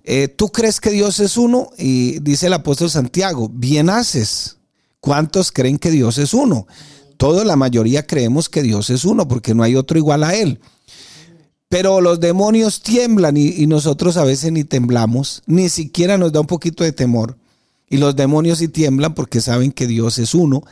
eh, 0.04 0.28
tú 0.28 0.48
crees 0.48 0.80
que 0.80 0.90
Dios 0.90 1.20
es 1.20 1.36
uno 1.36 1.70
y 1.78 2.18
dice 2.20 2.48
el 2.48 2.52
apóstol 2.52 2.90
Santiago, 2.90 3.48
bien 3.50 3.88
haces. 3.88 4.58
¿Cuántos 5.00 5.52
creen 5.52 5.78
que 5.78 5.90
Dios 5.90 6.18
es 6.18 6.34
uno? 6.34 6.66
Toda 7.16 7.44
la 7.44 7.56
mayoría 7.56 8.06
creemos 8.06 8.48
que 8.48 8.62
Dios 8.62 8.90
es 8.90 9.04
uno 9.04 9.28
porque 9.28 9.54
no 9.54 9.62
hay 9.62 9.76
otro 9.76 9.98
igual 9.98 10.24
a 10.24 10.34
Él. 10.34 10.60
Pero 11.68 12.00
los 12.00 12.20
demonios 12.20 12.82
tiemblan 12.82 13.36
y 13.36 13.66
nosotros 13.66 14.16
a 14.16 14.24
veces 14.24 14.52
ni 14.52 14.64
temblamos, 14.64 15.42
ni 15.46 15.68
siquiera 15.68 16.18
nos 16.18 16.32
da 16.32 16.40
un 16.40 16.46
poquito 16.46 16.84
de 16.84 16.92
temor. 16.92 17.36
Y 17.88 17.98
los 17.98 18.16
demonios 18.16 18.58
sí 18.58 18.68
tiemblan 18.68 19.14
porque 19.14 19.40
saben 19.40 19.72
que 19.72 19.86
Dios 19.86 20.18
es 20.18 20.34
uno. 20.34 20.62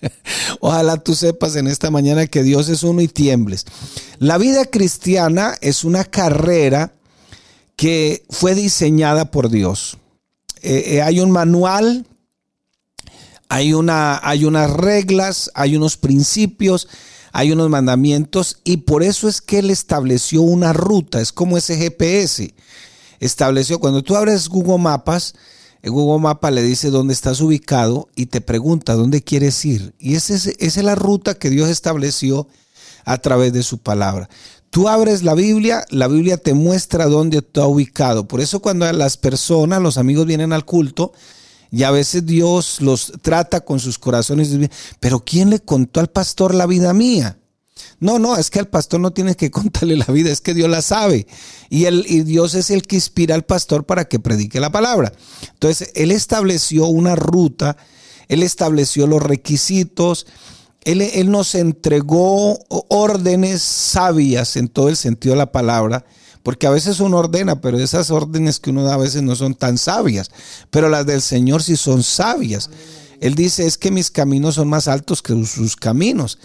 Ojalá 0.60 0.98
tú 0.98 1.14
sepas 1.14 1.56
en 1.56 1.66
esta 1.66 1.90
mañana 1.90 2.26
que 2.26 2.42
Dios 2.42 2.68
es 2.68 2.82
uno 2.82 3.00
y 3.00 3.08
tiembles. 3.08 3.64
La 4.18 4.38
vida 4.38 4.64
cristiana 4.66 5.54
es 5.60 5.84
una 5.84 6.04
carrera 6.04 6.94
que 7.76 8.24
fue 8.30 8.54
diseñada 8.54 9.30
por 9.30 9.48
Dios. 9.50 9.98
Eh, 10.62 10.96
eh, 10.96 11.02
hay 11.02 11.20
un 11.20 11.30
manual, 11.30 12.06
hay, 13.48 13.72
una, 13.72 14.20
hay 14.22 14.44
unas 14.44 14.70
reglas, 14.70 15.50
hay 15.54 15.76
unos 15.76 15.96
principios, 15.96 16.88
hay 17.32 17.52
unos 17.52 17.68
mandamientos 17.68 18.58
y 18.64 18.78
por 18.78 19.02
eso 19.02 19.28
es 19.28 19.40
que 19.40 19.58
Él 19.58 19.70
estableció 19.70 20.42
una 20.42 20.72
ruta, 20.72 21.20
es 21.20 21.32
como 21.32 21.56
ese 21.58 21.76
GPS. 21.76 22.54
Estableció, 23.20 23.78
cuando 23.78 24.02
tú 24.02 24.16
abres 24.16 24.48
Google 24.48 24.78
Mapas, 24.78 25.34
en 25.84 25.92
Google 25.92 26.22
Maps 26.22 26.50
le 26.50 26.62
dice 26.62 26.88
dónde 26.88 27.12
estás 27.12 27.42
ubicado 27.42 28.08
y 28.16 28.26
te 28.26 28.40
pregunta 28.40 28.94
dónde 28.94 29.22
quieres 29.22 29.62
ir. 29.66 29.94
Y 29.98 30.14
esa 30.14 30.32
es, 30.32 30.46
esa 30.46 30.80
es 30.80 30.84
la 30.84 30.94
ruta 30.94 31.34
que 31.34 31.50
Dios 31.50 31.68
estableció 31.68 32.48
a 33.04 33.18
través 33.18 33.52
de 33.52 33.62
su 33.62 33.76
palabra. 33.76 34.30
Tú 34.70 34.88
abres 34.88 35.22
la 35.22 35.34
Biblia, 35.34 35.84
la 35.90 36.08
Biblia 36.08 36.38
te 36.38 36.54
muestra 36.54 37.04
dónde 37.04 37.38
está 37.38 37.66
ubicado. 37.66 38.26
Por 38.26 38.40
eso 38.40 38.60
cuando 38.60 38.90
las 38.94 39.18
personas, 39.18 39.82
los 39.82 39.98
amigos 39.98 40.24
vienen 40.24 40.54
al 40.54 40.64
culto, 40.64 41.12
y 41.70 41.82
a 41.82 41.90
veces 41.90 42.24
Dios 42.24 42.80
los 42.80 43.12
trata 43.20 43.60
con 43.60 43.78
sus 43.78 43.98
corazones. 43.98 44.56
Pero 45.00 45.20
¿quién 45.20 45.50
le 45.50 45.60
contó 45.60 46.00
al 46.00 46.08
pastor 46.08 46.54
la 46.54 46.64
vida 46.64 46.94
mía? 46.94 47.36
No, 48.00 48.18
no, 48.18 48.36
es 48.36 48.50
que 48.50 48.58
al 48.58 48.68
pastor 48.68 49.00
no 49.00 49.12
tiene 49.12 49.34
que 49.34 49.50
contarle 49.50 49.96
la 49.96 50.06
vida, 50.06 50.30
es 50.30 50.40
que 50.40 50.54
Dios 50.54 50.68
la 50.68 50.82
sabe. 50.82 51.26
Y, 51.70 51.86
el, 51.86 52.04
y 52.08 52.22
Dios 52.22 52.54
es 52.54 52.70
el 52.70 52.82
que 52.82 52.96
inspira 52.96 53.34
al 53.34 53.44
pastor 53.44 53.84
para 53.84 54.06
que 54.06 54.18
predique 54.18 54.60
la 54.60 54.70
palabra. 54.70 55.12
Entonces, 55.52 55.90
Él 55.94 56.10
estableció 56.10 56.86
una 56.86 57.16
ruta, 57.16 57.76
Él 58.28 58.42
estableció 58.42 59.06
los 59.06 59.22
requisitos, 59.22 60.26
él, 60.84 61.00
él, 61.00 61.30
nos 61.30 61.54
entregó 61.54 62.58
órdenes 62.68 63.62
sabias 63.62 64.56
en 64.56 64.68
todo 64.68 64.90
el 64.90 64.98
sentido 64.98 65.32
de 65.32 65.38
la 65.38 65.50
palabra, 65.50 66.04
porque 66.42 66.66
a 66.66 66.70
veces 66.70 67.00
uno 67.00 67.16
ordena, 67.16 67.62
pero 67.62 67.78
esas 67.78 68.10
órdenes 68.10 68.60
que 68.60 68.68
uno 68.68 68.84
da 68.84 68.92
a 68.92 68.98
veces 68.98 69.22
no 69.22 69.34
son 69.34 69.54
tan 69.54 69.78
sabias, 69.78 70.30
pero 70.68 70.90
las 70.90 71.06
del 71.06 71.22
Señor 71.22 71.62
sí 71.62 71.78
son 71.78 72.02
sabias. 72.02 72.68
Él 73.22 73.34
dice, 73.34 73.66
es 73.66 73.78
que 73.78 73.90
mis 73.90 74.10
caminos 74.10 74.56
son 74.56 74.68
más 74.68 74.86
altos 74.86 75.22
que 75.22 75.32
sus 75.46 75.74
caminos 75.74 76.38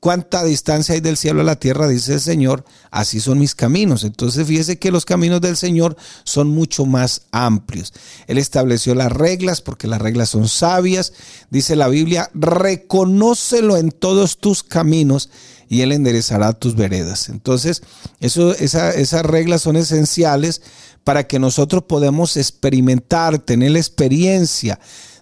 cuánta 0.00 0.42
distancia 0.44 0.94
hay 0.94 1.00
del 1.00 1.18
cielo 1.18 1.42
a 1.42 1.44
la 1.44 1.56
tierra, 1.56 1.86
dice 1.86 2.14
el 2.14 2.20
Señor, 2.20 2.64
así 2.90 3.20
son 3.20 3.38
mis 3.38 3.54
caminos. 3.54 4.02
Entonces 4.02 4.46
fíjese 4.46 4.78
que 4.78 4.90
los 4.90 5.04
caminos 5.04 5.42
del 5.42 5.56
Señor 5.56 5.96
son 6.24 6.48
mucho 6.48 6.86
más 6.86 7.22
amplios. 7.30 7.92
Él 8.26 8.38
estableció 8.38 8.94
las 8.94 9.12
reglas 9.12 9.60
porque 9.60 9.86
las 9.86 10.00
reglas 10.00 10.30
son 10.30 10.48
sabias. 10.48 11.12
Dice 11.50 11.76
la 11.76 11.88
Biblia, 11.88 12.30
reconócelo 12.34 13.76
en 13.76 13.90
todos 13.90 14.38
tus 14.38 14.62
caminos 14.62 15.28
y 15.68 15.82
Él 15.82 15.92
enderezará 15.92 16.54
tus 16.54 16.74
veredas. 16.74 17.28
Entonces, 17.28 17.82
esas 18.18 19.22
reglas 19.22 19.62
son 19.62 19.76
esenciales 19.76 20.62
para 21.04 21.26
que 21.26 21.38
nosotros 21.38 21.84
podamos 21.84 22.36
experimentar, 22.36 23.38
tener 23.38 23.70
la 23.72 23.78
experiencia 23.78 24.80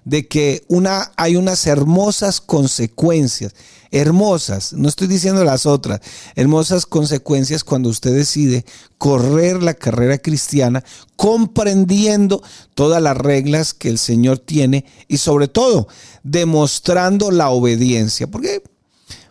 de 0.08 0.26
que 0.26 0.64
una, 0.68 1.12
hay 1.16 1.36
unas 1.36 1.66
hermosas 1.66 2.40
consecuencias 2.40 3.54
hermosas, 3.90 4.72
no 4.74 4.88
estoy 4.88 5.06
diciendo 5.06 5.44
las 5.44 5.66
otras, 5.66 6.00
hermosas 6.34 6.84
consecuencias 6.84 7.64
cuando 7.64 7.88
usted 7.88 8.14
decide 8.14 8.64
correr 8.98 9.62
la 9.62 9.74
carrera 9.74 10.18
cristiana 10.18 10.84
comprendiendo 11.16 12.42
todas 12.74 13.02
las 13.02 13.16
reglas 13.16 13.72
que 13.72 13.88
el 13.88 13.98
Señor 13.98 14.38
tiene 14.38 14.84
y 15.08 15.18
sobre 15.18 15.48
todo 15.48 15.88
demostrando 16.22 17.30
la 17.30 17.48
obediencia, 17.48 18.26
porque 18.26 18.62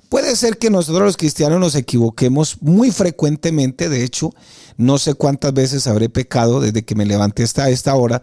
puede 0.09 0.35
ser 0.35 0.57
que 0.57 0.69
nosotros 0.69 1.05
los 1.05 1.17
cristianos 1.17 1.59
nos 1.59 1.75
equivoquemos 1.75 2.57
muy 2.61 2.91
frecuentemente, 2.91 3.89
de 3.89 4.03
hecho, 4.03 4.33
no 4.77 4.97
sé 4.97 5.13
cuántas 5.13 5.53
veces 5.53 5.87
habré 5.87 6.09
pecado 6.09 6.61
desde 6.61 6.83
que 6.83 6.95
me 6.95 7.05
levanté 7.05 7.43
hasta 7.43 7.69
esta 7.69 7.95
hora. 7.95 8.21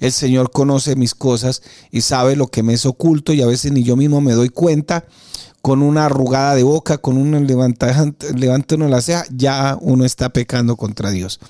El 0.00 0.12
Señor 0.12 0.50
conoce 0.50 0.96
mis 0.96 1.14
cosas 1.14 1.62
y 1.90 2.02
sabe 2.02 2.36
lo 2.36 2.48
que 2.48 2.62
me 2.62 2.74
es 2.74 2.86
oculto 2.86 3.32
y 3.32 3.42
a 3.42 3.46
veces 3.46 3.72
ni 3.72 3.82
yo 3.82 3.96
mismo 3.96 4.20
me 4.20 4.32
doy 4.32 4.48
cuenta 4.48 5.04
con 5.62 5.82
una 5.82 6.06
arrugada 6.06 6.54
de 6.54 6.62
boca, 6.62 6.98
con 6.98 7.16
un 7.16 7.46
levante 7.46 8.74
uno 8.74 8.88
la 8.88 9.02
ceja, 9.02 9.24
ya 9.30 9.76
uno 9.80 10.04
está 10.04 10.30
pecando 10.30 10.76
contra 10.76 11.10
Dios. 11.10 11.40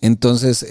Entonces, 0.00 0.66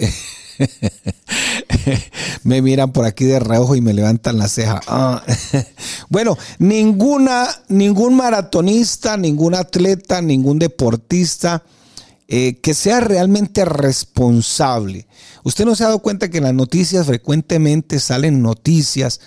me 2.44 2.62
miran 2.62 2.92
por 2.92 3.04
aquí 3.04 3.24
de 3.24 3.38
reojo 3.40 3.74
y 3.74 3.80
me 3.80 3.92
levantan 3.92 4.38
la 4.38 4.48
ceja. 4.48 4.80
Ah. 4.86 5.22
bueno, 6.08 6.36
ninguna, 6.58 7.48
ningún 7.68 8.16
maratonista, 8.16 9.16
ningún 9.16 9.54
atleta, 9.54 10.22
ningún 10.22 10.58
deportista 10.58 11.62
eh, 12.32 12.60
que 12.60 12.74
sea 12.74 13.00
realmente 13.00 13.64
responsable. 13.64 15.08
Usted 15.42 15.64
no 15.64 15.74
se 15.74 15.82
ha 15.82 15.88
dado 15.88 15.98
cuenta 15.98 16.30
que 16.30 16.38
en 16.38 16.44
las 16.44 16.54
noticias 16.54 17.08
frecuentemente 17.08 17.98
salen 17.98 18.40
noticias 18.40 19.20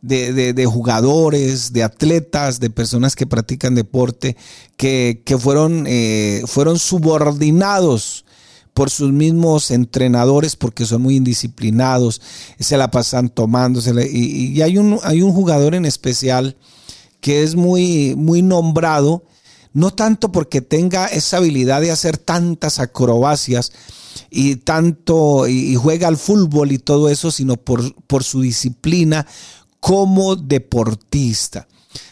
de, 0.00 0.64
jugadores, 0.64 1.72
de 1.72 1.82
atletas, 1.82 2.60
de 2.60 2.70
personas 2.70 3.16
que 3.16 3.26
practican 3.26 3.74
deporte, 3.74 4.36
que, 4.76 5.20
fueron, 5.40 5.86
eh, 5.88 6.42
fueron 6.46 6.78
subordinados 6.78 8.24
por 8.74 8.90
sus 8.90 9.10
mismos 9.10 9.72
entrenadores 9.72 10.54
porque 10.54 10.86
son 10.86 11.02
muy 11.02 11.16
indisciplinados, 11.16 12.22
se 12.60 12.76
la 12.76 12.92
pasan 12.92 13.28
tomándose. 13.28 13.92
Y, 14.08 14.52
y, 14.52 14.62
hay, 14.62 14.78
un, 14.78 15.00
hay 15.02 15.20
un 15.22 15.32
jugador 15.32 15.74
en 15.74 15.84
especial 15.84 16.56
que 17.20 17.42
es 17.42 17.56
muy, 17.56 18.14
muy 18.16 18.40
nombrado, 18.40 19.24
no 19.72 19.92
tanto 19.92 20.32
porque 20.32 20.60
tenga 20.60 21.06
esa 21.06 21.38
habilidad 21.38 21.80
de 21.80 21.90
hacer 21.90 22.18
tantas 22.18 22.78
acrobacias 22.78 23.72
y 24.30 24.56
tanto 24.56 25.46
y, 25.46 25.76
juega 25.76 26.08
al 26.08 26.16
fútbol 26.16 26.72
y 26.72 26.78
todo 26.78 27.08
eso, 27.08 27.30
sino 27.30 27.56
por, 27.56 27.94
por 28.06 28.24
su 28.24 28.40
disciplina, 28.40 29.26
como 29.78 30.36
deportista. 30.36 31.68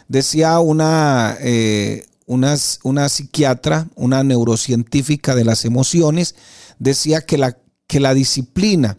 Decía 0.08 0.58
una, 0.58 1.36
eh, 1.40 2.06
una, 2.26 2.56
una, 2.82 3.08
psiquiatra, 3.08 3.88
una 3.94 4.24
neurocientífica 4.24 5.34
de 5.34 5.44
las 5.44 5.64
emociones, 5.64 6.34
decía 6.78 7.20
que 7.22 7.38
la, 7.38 7.58
que 7.86 8.00
la 8.00 8.14
disciplina, 8.14 8.98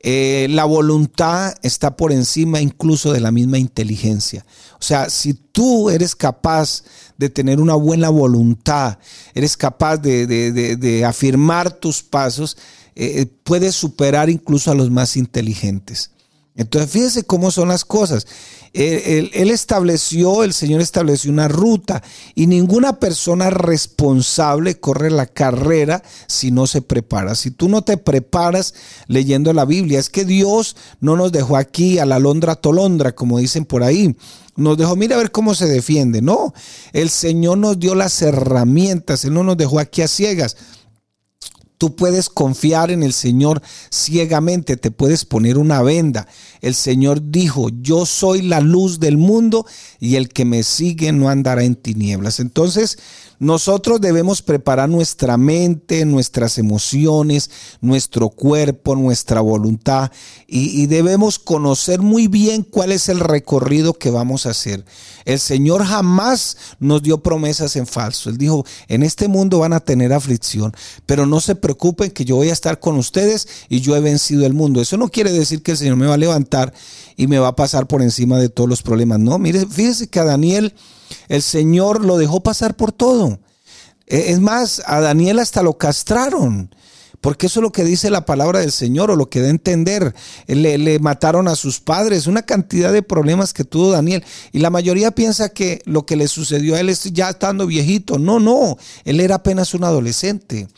eh, 0.00 0.46
la 0.50 0.64
voluntad 0.64 1.54
está 1.62 1.96
por 1.96 2.12
encima 2.12 2.60
incluso 2.60 3.12
de 3.12 3.20
la 3.20 3.32
misma 3.32 3.58
inteligencia. 3.58 4.46
O 4.74 4.82
sea, 4.82 5.10
si 5.10 5.34
tú 5.34 5.90
eres 5.90 6.14
capaz 6.14 6.84
de 7.16 7.28
tener 7.28 7.60
una 7.60 7.74
buena 7.74 8.08
voluntad, 8.08 8.98
eres 9.34 9.56
capaz 9.56 9.96
de, 9.96 11.04
afirmar 11.04 11.72
tus 11.72 12.02
pasos, 12.02 12.56
eh, 12.94 13.26
puedes 13.42 13.74
superar 13.74 14.30
incluso 14.30 14.70
a 14.70 14.74
los 14.74 14.90
más 14.90 15.16
inteligentes. 15.16 16.12
Entonces, 16.54 16.90
fíjese 16.90 17.22
cómo 17.24 17.50
son 17.50 17.68
las 17.68 17.84
cosas. 17.84 18.26
Él, 18.72 19.50
estableció, 19.50 20.44
el 20.44 20.52
Señor 20.52 20.80
estableció 20.80 21.30
una 21.30 21.48
ruta 21.48 22.02
y 22.34 22.46
ninguna 22.46 22.98
persona 22.98 23.50
responsable 23.50 24.78
corre 24.78 25.10
la 25.10 25.26
carrera 25.26 26.02
si 26.26 26.50
no 26.50 26.66
se 26.66 26.82
prepara. 26.82 27.34
Si 27.34 27.50
tú 27.50 27.68
no 27.68 27.82
te 27.82 27.96
preparas 27.96 28.74
leyendo 29.06 29.52
la 29.52 29.64
Biblia, 29.64 29.98
es 29.98 30.10
que 30.10 30.24
Dios 30.24 30.76
no 31.00 31.16
nos 31.16 31.32
dejó 31.32 31.56
aquí 31.56 31.98
a 31.98 32.06
la 32.06 32.18
londra 32.18 32.56
tolondra, 32.56 33.14
como 33.14 33.38
dicen 33.38 33.64
por 33.64 33.82
ahí. 33.82 34.16
Nos 34.56 34.76
dejó, 34.76 34.96
mira 34.96 35.14
a 35.14 35.18
ver 35.18 35.30
cómo 35.30 35.54
se 35.54 35.66
defiende. 35.66 36.20
No, 36.20 36.52
el 36.92 37.10
Señor 37.10 37.58
nos 37.58 37.78
dio 37.78 37.94
las 37.94 38.20
herramientas, 38.22 39.24
Él 39.24 39.32
no 39.32 39.44
nos 39.44 39.56
dejó 39.56 39.78
aquí 39.78 40.02
a 40.02 40.08
ciegas. 40.08 40.56
Tú 41.78 41.94
puedes 41.94 42.28
confiar 42.28 42.90
en 42.90 43.02
el 43.02 43.12
Señor 43.12 43.62
ciegamente, 43.90 44.76
te 44.76 44.90
puedes 44.90 45.24
poner 45.24 45.58
una 45.58 45.80
venda. 45.82 46.26
El 46.60 46.74
Señor 46.74 47.30
dijo, 47.30 47.68
yo 47.80 48.04
soy 48.04 48.42
la 48.42 48.60
luz 48.60 48.98
del 48.98 49.16
mundo 49.16 49.64
y 50.00 50.16
el 50.16 50.28
que 50.28 50.44
me 50.44 50.64
sigue 50.64 51.12
no 51.12 51.28
andará 51.28 51.62
en 51.62 51.76
tinieblas. 51.76 52.40
Entonces, 52.40 52.98
nosotros 53.38 54.00
debemos 54.00 54.42
preparar 54.42 54.88
nuestra 54.88 55.36
mente, 55.36 56.04
nuestras 56.04 56.58
emociones, 56.58 57.50
nuestro 57.80 58.30
cuerpo, 58.30 58.96
nuestra 58.96 59.40
voluntad 59.40 60.10
y, 60.46 60.86
debemos 60.86 61.38
conocer 61.38 62.00
muy 62.00 62.26
bien 62.26 62.62
cuál 62.62 62.90
es 62.90 63.10
el 63.10 63.20
recorrido 63.20 63.92
que 63.92 64.10
vamos 64.10 64.46
a 64.46 64.50
hacer. 64.50 64.84
El 65.26 65.38
Señor 65.38 65.84
jamás 65.84 66.56
nos 66.80 67.02
dio 67.02 67.18
promesas 67.22 67.76
en 67.76 67.86
falso. 67.86 68.30
Él 68.30 68.38
dijo, 68.38 68.64
en 68.88 69.02
este 69.02 69.28
mundo 69.28 69.58
van 69.58 69.74
a 69.74 69.80
tener 69.80 70.12
aflicción, 70.12 70.74
pero 71.04 71.26
no 71.26 71.40
se 71.40 71.54
preocupen 71.54 72.10
que 72.10 72.24
yo 72.24 72.36
voy 72.36 72.48
a 72.48 72.54
estar 72.54 72.80
con 72.80 72.96
ustedes 72.96 73.46
y 73.68 73.80
yo 73.80 73.94
he 73.94 74.00
vencido 74.00 74.46
el 74.46 74.54
mundo. 74.54 74.80
Eso 74.80 74.96
no 74.96 75.08
quiere 75.08 75.30
decir 75.30 75.62
que 75.62 75.72
el 75.72 75.76
Señor 75.76 75.96
me 75.96 76.06
va 76.06 76.14
a 76.14 76.18
levantar 76.18 76.72
y 77.18 77.26
me 77.26 77.40
va 77.40 77.48
a 77.48 77.56
pasar 77.56 77.88
por 77.88 78.00
encima 78.00 78.38
de 78.38 78.48
todos 78.48 78.70
los 78.70 78.80
problemas. 78.80 79.18
No, 79.18 79.38
mire, 79.40 79.66
fíjese 79.66 80.06
que 80.06 80.20
a 80.20 80.24
Daniel 80.24 80.72
el 81.28 81.42
Señor 81.42 82.04
lo 82.04 82.16
dejó 82.16 82.44
pasar 82.44 82.76
por 82.76 82.92
todo. 82.92 83.40
E, 84.06 84.30
es 84.30 84.40
más, 84.40 84.80
a 84.86 85.00
Daniel 85.00 85.40
hasta 85.40 85.62
lo 85.64 85.76
castraron. 85.76 86.72
Porque 87.20 87.46
eso 87.46 87.58
es 87.58 87.62
lo 87.62 87.72
que 87.72 87.82
dice 87.82 88.10
la 88.10 88.24
palabra 88.24 88.60
del 88.60 88.70
Señor 88.70 89.10
o 89.10 89.16
lo 89.16 89.28
que 89.28 89.40
da 89.40 89.48
a 89.48 89.50
entender. 89.50 90.14
Le, 90.46 90.78
le, 90.78 91.00
mataron 91.00 91.48
a 91.48 91.56
sus 91.56 91.80
padres, 91.80 92.28
una 92.28 92.42
cantidad 92.42 92.92
de 92.92 93.02
problemas 93.02 93.52
que 93.52 93.64
tuvo 93.64 93.90
Daniel. 93.90 94.24
Y 94.52 94.60
la 94.60 94.70
mayoría 94.70 95.10
piensa 95.10 95.48
que 95.48 95.82
lo 95.86 96.06
que 96.06 96.14
le 96.14 96.28
sucedió 96.28 96.76
a 96.76 96.80
él 96.80 96.88
es 96.88 97.02
ya 97.12 97.30
estando 97.30 97.66
viejito. 97.66 98.20
No, 98.20 98.38
no, 98.38 98.78
él 99.04 99.18
era 99.18 99.34
apenas 99.34 99.74
un 99.74 99.82
adolescente. 99.82 100.68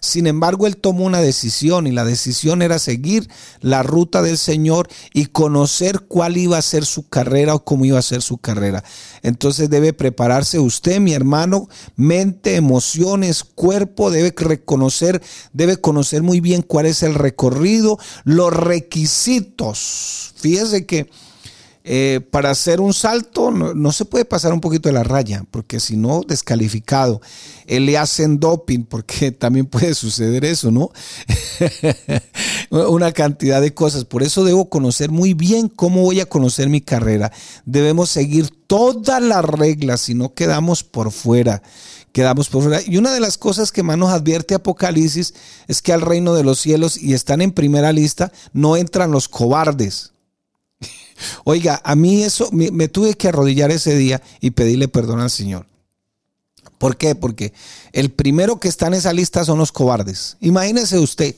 Sin 0.00 0.26
embargo, 0.26 0.66
él 0.66 0.76
tomó 0.76 1.04
una 1.04 1.20
decisión 1.20 1.86
y 1.86 1.92
la 1.92 2.04
decisión 2.04 2.62
era 2.62 2.78
seguir 2.78 3.28
la 3.60 3.82
ruta 3.82 4.22
del 4.22 4.38
Señor 4.38 4.88
y 5.12 5.26
conocer 5.26 6.00
cuál 6.00 6.36
iba 6.36 6.58
a 6.58 6.62
ser 6.62 6.84
su 6.84 7.08
carrera 7.08 7.54
o 7.54 7.64
cómo 7.64 7.84
iba 7.84 7.98
a 7.98 8.02
ser 8.02 8.22
su 8.22 8.38
carrera. 8.38 8.82
Entonces 9.22 9.70
debe 9.70 9.92
prepararse 9.92 10.58
usted, 10.58 11.00
mi 11.00 11.12
hermano, 11.12 11.68
mente, 11.96 12.56
emociones, 12.56 13.44
cuerpo, 13.44 14.10
debe 14.10 14.34
reconocer, 14.36 15.22
debe 15.52 15.76
conocer 15.76 16.22
muy 16.22 16.40
bien 16.40 16.62
cuál 16.62 16.86
es 16.86 17.02
el 17.02 17.14
recorrido, 17.14 17.98
los 18.24 18.52
requisitos. 18.52 20.32
Fíjese 20.36 20.86
que 20.86 21.10
eh, 21.92 22.20
para 22.20 22.50
hacer 22.52 22.80
un 22.80 22.94
salto 22.94 23.50
no, 23.50 23.90
se 23.90 24.04
puede 24.04 24.24
pasar 24.24 24.52
un 24.52 24.60
poquito 24.60 24.88
de 24.88 24.92
la 24.92 25.02
raya, 25.02 25.44
porque 25.50 25.80
si 25.80 25.96
no, 25.96 26.20
descalificado. 26.20 27.20
Él 27.66 27.86
le 27.86 27.98
hacen 27.98 28.38
doping, 28.38 28.84
porque 28.84 29.32
también 29.32 29.66
puede 29.66 29.94
suceder 29.94 30.44
eso, 30.44 30.70
¿no? 30.70 30.92
Una 32.70 33.10
cantidad 33.10 33.60
de 33.60 33.74
cosas. 33.74 34.04
Por 34.04 34.22
eso 34.22 34.44
debo 34.44 34.68
conocer 34.68 35.10
muy 35.10 35.34
bien 35.34 35.68
cómo 35.68 36.02
voy 36.02 36.20
a 36.20 36.26
conocer 36.26 36.68
mi 36.68 36.80
carrera. 36.80 37.32
Debemos 37.64 38.08
seguir 38.08 38.50
todas 38.68 39.20
las 39.20 39.44
reglas, 39.44 40.02
si 40.02 40.14
no 40.14 40.32
quedamos 40.32 40.84
por 40.84 41.10
fuera 41.10 41.60
quedamos 42.12 42.48
por 42.48 42.62
fuera. 42.62 42.80
Y 42.86 42.98
una 42.98 43.12
de 43.12 43.20
las 43.20 43.36
cosas 43.36 43.72
que 43.72 43.82
más 43.82 43.98
nos 43.98 44.10
advierte 44.10 44.54
Apocalipsis 44.54 45.34
es 45.66 45.82
que 45.82 45.92
al 45.92 46.02
reino 46.02 46.34
de 46.34 46.44
los 46.44 46.60
cielos, 46.60 46.96
y 47.00 47.14
están 47.14 47.40
en 47.40 47.50
primera 47.50 47.92
lista, 47.92 48.32
no 48.52 48.76
entran 48.76 49.10
los 49.10 49.28
cobardes. 49.28 50.12
Oiga, 51.44 51.80
a 51.84 51.94
mí 51.94 52.22
eso, 52.22 52.50
me, 52.52 52.88
tuve 52.88 53.14
que 53.14 53.28
arrodillar 53.28 53.70
ese 53.70 53.96
día 53.96 54.22
y 54.40 54.50
pedirle 54.50 54.88
perdón 54.88 55.20
al 55.20 55.30
Señor. 55.30 55.66
¿Por 56.78 56.96
qué? 56.96 57.14
Porque 57.14 57.52
el 57.92 58.10
primero 58.10 58.58
que 58.58 58.68
está 58.68 58.86
en 58.86 58.94
esa 58.94 59.12
lista 59.12 59.44
son 59.44 59.58
los 59.58 59.72
cobardes. 59.72 60.36
Imagínese 60.40 60.98
usted. 60.98 61.34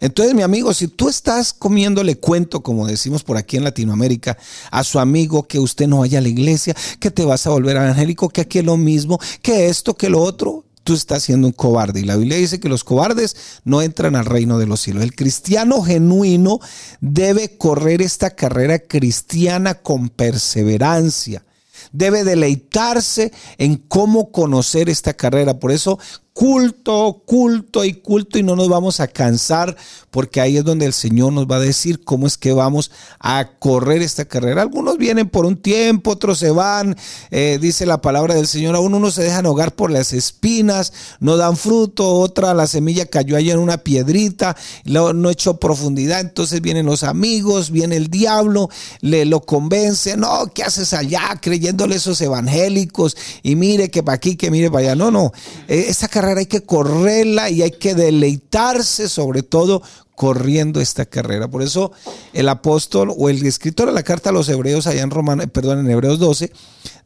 Entonces, 0.00 0.34
mi 0.34 0.42
amigo, 0.42 0.72
si 0.72 0.88
tú 0.88 1.10
estás 1.10 1.52
comiéndole 1.52 2.16
cuento, 2.16 2.62
como 2.62 2.86
decimos 2.86 3.22
por 3.22 3.36
aquí 3.36 3.58
en 3.58 3.64
Latinoamérica, 3.64 4.38
a 4.70 4.82
su 4.82 4.98
amigo 4.98 5.46
que 5.46 5.58
usted 5.58 5.86
no 5.86 5.98
vaya 5.98 6.18
a 6.18 6.22
la 6.22 6.28
iglesia, 6.28 6.74
que 6.98 7.10
te 7.10 7.24
vas 7.24 7.46
a 7.46 7.50
volver 7.50 7.76
evangélico, 7.76 8.30
que 8.30 8.40
aquí 8.40 8.60
es 8.60 8.64
lo 8.64 8.78
mismo, 8.78 9.20
que 9.42 9.68
esto, 9.68 9.94
que 9.94 10.08
lo 10.08 10.20
otro, 10.20 10.64
tú 10.90 10.94
estás 10.94 11.22
siendo 11.22 11.46
un 11.46 11.52
cobarde. 11.52 12.00
Y 12.00 12.04
la 12.04 12.16
Biblia 12.16 12.36
dice 12.36 12.58
que 12.58 12.68
los 12.68 12.82
cobardes 12.82 13.36
no 13.62 13.80
entran 13.80 14.16
al 14.16 14.24
reino 14.24 14.58
de 14.58 14.66
los 14.66 14.80
cielos. 14.80 15.04
El 15.04 15.14
cristiano 15.14 15.82
genuino 15.82 16.58
debe 17.00 17.56
correr 17.56 18.02
esta 18.02 18.30
carrera 18.30 18.80
cristiana 18.80 19.74
con 19.74 20.08
perseverancia. 20.08 21.44
Debe 21.92 22.24
deleitarse 22.24 23.30
en 23.56 23.76
cómo 23.76 24.32
conocer 24.32 24.88
esta 24.88 25.14
carrera. 25.14 25.60
Por 25.60 25.70
eso 25.70 26.00
culto, 26.32 27.22
culto 27.26 27.84
y 27.84 27.94
culto 27.94 28.38
y 28.38 28.42
no 28.42 28.56
nos 28.56 28.68
vamos 28.68 29.00
a 29.00 29.08
cansar 29.08 29.76
porque 30.10 30.40
ahí 30.40 30.56
es 30.56 30.64
donde 30.64 30.86
el 30.86 30.92
Señor 30.92 31.32
nos 31.32 31.46
va 31.46 31.56
a 31.56 31.60
decir 31.60 32.02
cómo 32.04 32.26
es 32.26 32.36
que 32.36 32.52
vamos 32.52 32.90
a 33.18 33.50
correr 33.58 34.02
esta 34.02 34.24
carrera. 34.24 34.62
Algunos 34.62 34.96
vienen 34.98 35.28
por 35.28 35.44
un 35.44 35.56
tiempo, 35.56 36.12
otros 36.12 36.38
se 36.38 36.50
van, 36.50 36.96
eh, 37.30 37.58
dice 37.60 37.86
la 37.86 38.00
palabra 38.00 38.34
del 38.34 38.46
Señor, 38.46 38.74
aún 38.74 38.94
unos 38.94 39.14
se 39.14 39.22
dejan 39.22 39.46
ahogar 39.46 39.74
por 39.74 39.90
las 39.90 40.12
espinas, 40.12 40.92
no 41.20 41.36
dan 41.36 41.56
fruto, 41.56 42.08
otra 42.08 42.54
la 42.54 42.66
semilla 42.66 43.06
cayó 43.06 43.36
allá 43.36 43.52
en 43.52 43.58
una 43.58 43.78
piedrita, 43.78 44.56
no 44.84 45.30
echó 45.30 45.58
profundidad, 45.58 46.20
entonces 46.20 46.60
vienen 46.60 46.86
los 46.86 47.02
amigos, 47.02 47.70
viene 47.70 47.96
el 47.96 48.08
diablo, 48.08 48.68
le 49.00 49.24
lo 49.24 49.40
convence, 49.40 50.16
no, 50.16 50.50
¿qué 50.54 50.62
haces 50.62 50.92
allá? 50.92 51.38
Creyéndole 51.40 51.96
esos 51.96 52.20
evangélicos 52.20 53.16
y 53.42 53.56
mire 53.56 53.90
que 53.90 54.02
para 54.02 54.16
aquí, 54.16 54.36
que 54.36 54.50
mire 54.50 54.70
para 54.70 54.86
allá. 54.86 54.94
No, 54.96 55.10
no, 55.10 55.32
eh, 55.68 55.86
esta 55.88 56.08
carrera 56.08 56.19
hay 56.24 56.46
que 56.46 56.62
correrla 56.62 57.50
y 57.50 57.62
hay 57.62 57.70
que 57.70 57.94
deleitarse 57.94 59.08
sobre 59.08 59.42
todo 59.42 59.82
corriendo 60.20 60.82
esta 60.82 61.06
carrera. 61.06 61.48
Por 61.48 61.62
eso 61.62 61.92
el 62.34 62.50
apóstol 62.50 63.10
o 63.16 63.30
el 63.30 63.44
escritor 63.46 63.86
de 63.88 63.94
la 63.94 64.02
carta 64.02 64.28
a 64.28 64.32
los 64.34 64.50
hebreos 64.50 64.86
allá 64.86 65.00
en 65.00 65.10
Romano, 65.10 65.46
perdón, 65.48 65.78
en 65.78 65.90
Hebreos 65.90 66.18
12, 66.18 66.52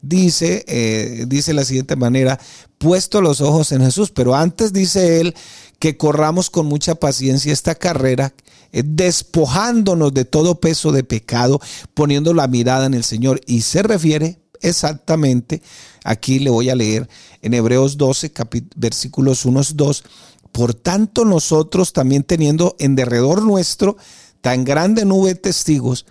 dice, 0.01 0.65
eh, 0.67 1.23
dice 1.25 1.53
la 1.53 1.63
siguiente 1.63 1.95
manera, 1.95 2.37
puesto 2.77 3.21
los 3.21 3.39
ojos 3.39 3.71
en 3.71 3.81
Jesús, 3.81 4.11
pero 4.11 4.35
antes 4.35 4.73
dice 4.73 5.21
él 5.21 5.33
que 5.79 5.95
corramos 5.95 6.49
con 6.49 6.65
mucha 6.65 6.95
paciencia 6.95 7.53
esta 7.53 7.75
carrera, 7.75 8.33
eh, 8.73 8.83
despojándonos 8.85 10.13
de 10.13 10.25
todo 10.25 10.59
peso 10.59 10.91
de 10.91 11.05
pecado, 11.05 11.61
poniendo 11.93 12.33
la 12.33 12.47
mirada 12.47 12.85
en 12.85 12.93
el 12.93 13.05
Señor. 13.05 13.39
Y 13.45 13.61
se 13.61 13.81
refiere 13.81 14.39
exactamente, 14.61 15.61
aquí 16.03 16.39
le 16.39 16.49
voy 16.49 16.69
a 16.69 16.75
leer 16.75 17.07
en 17.45 17.53
Hebreos 17.53 17.97
12, 17.97 18.31
versículos 18.75 19.45
1 19.45 19.61
2, 19.75 20.03
por 20.51 20.73
tanto 20.73 21.25
nosotros 21.25 21.93
también 21.93 22.23
teniendo 22.23 22.75
en 22.79 22.95
derredor 22.95 23.43
nuestro 23.43 23.97
tan 24.41 24.63
grande 24.63 25.05
nube 25.05 25.29
de 25.29 25.35
testigos, 25.35 26.07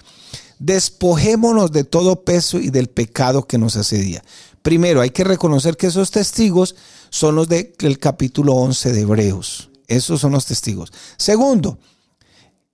despojémonos 0.60 1.72
de 1.72 1.82
todo 1.82 2.22
peso 2.22 2.58
y 2.58 2.70
del 2.70 2.86
pecado 2.86 3.48
que 3.48 3.58
nos 3.58 3.76
asedia. 3.76 4.22
Primero, 4.62 5.00
hay 5.00 5.10
que 5.10 5.24
reconocer 5.24 5.76
que 5.76 5.88
esos 5.88 6.12
testigos 6.12 6.76
son 7.10 7.34
los 7.34 7.48
del 7.48 7.98
capítulo 7.98 8.52
11 8.54 8.92
de 8.92 9.00
Hebreos. 9.00 9.70
Esos 9.88 10.20
son 10.20 10.32
los 10.32 10.46
testigos. 10.46 10.92
Segundo, 11.16 11.78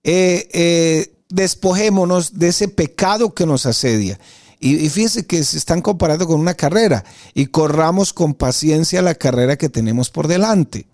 eh, 0.03 0.47
eh, 0.53 1.15
despojémonos 1.29 2.37
de 2.37 2.49
ese 2.49 2.67
pecado 2.67 3.33
que 3.33 3.47
nos 3.47 3.65
asedia. 3.65 4.19
Y, 4.63 4.87
fíjense 4.89 5.25
que 5.25 5.43
se 5.43 5.57
están 5.57 5.81
comparando 5.81 6.27
con 6.27 6.39
una 6.39 6.53
carrera 6.53 7.03
y 7.33 7.47
corramos 7.47 8.13
con 8.13 8.35
paciencia 8.35 9.01
la 9.01 9.15
carrera 9.15 9.57
que 9.57 9.69
tenemos 9.69 10.11
por 10.11 10.27
delante. 10.27 10.85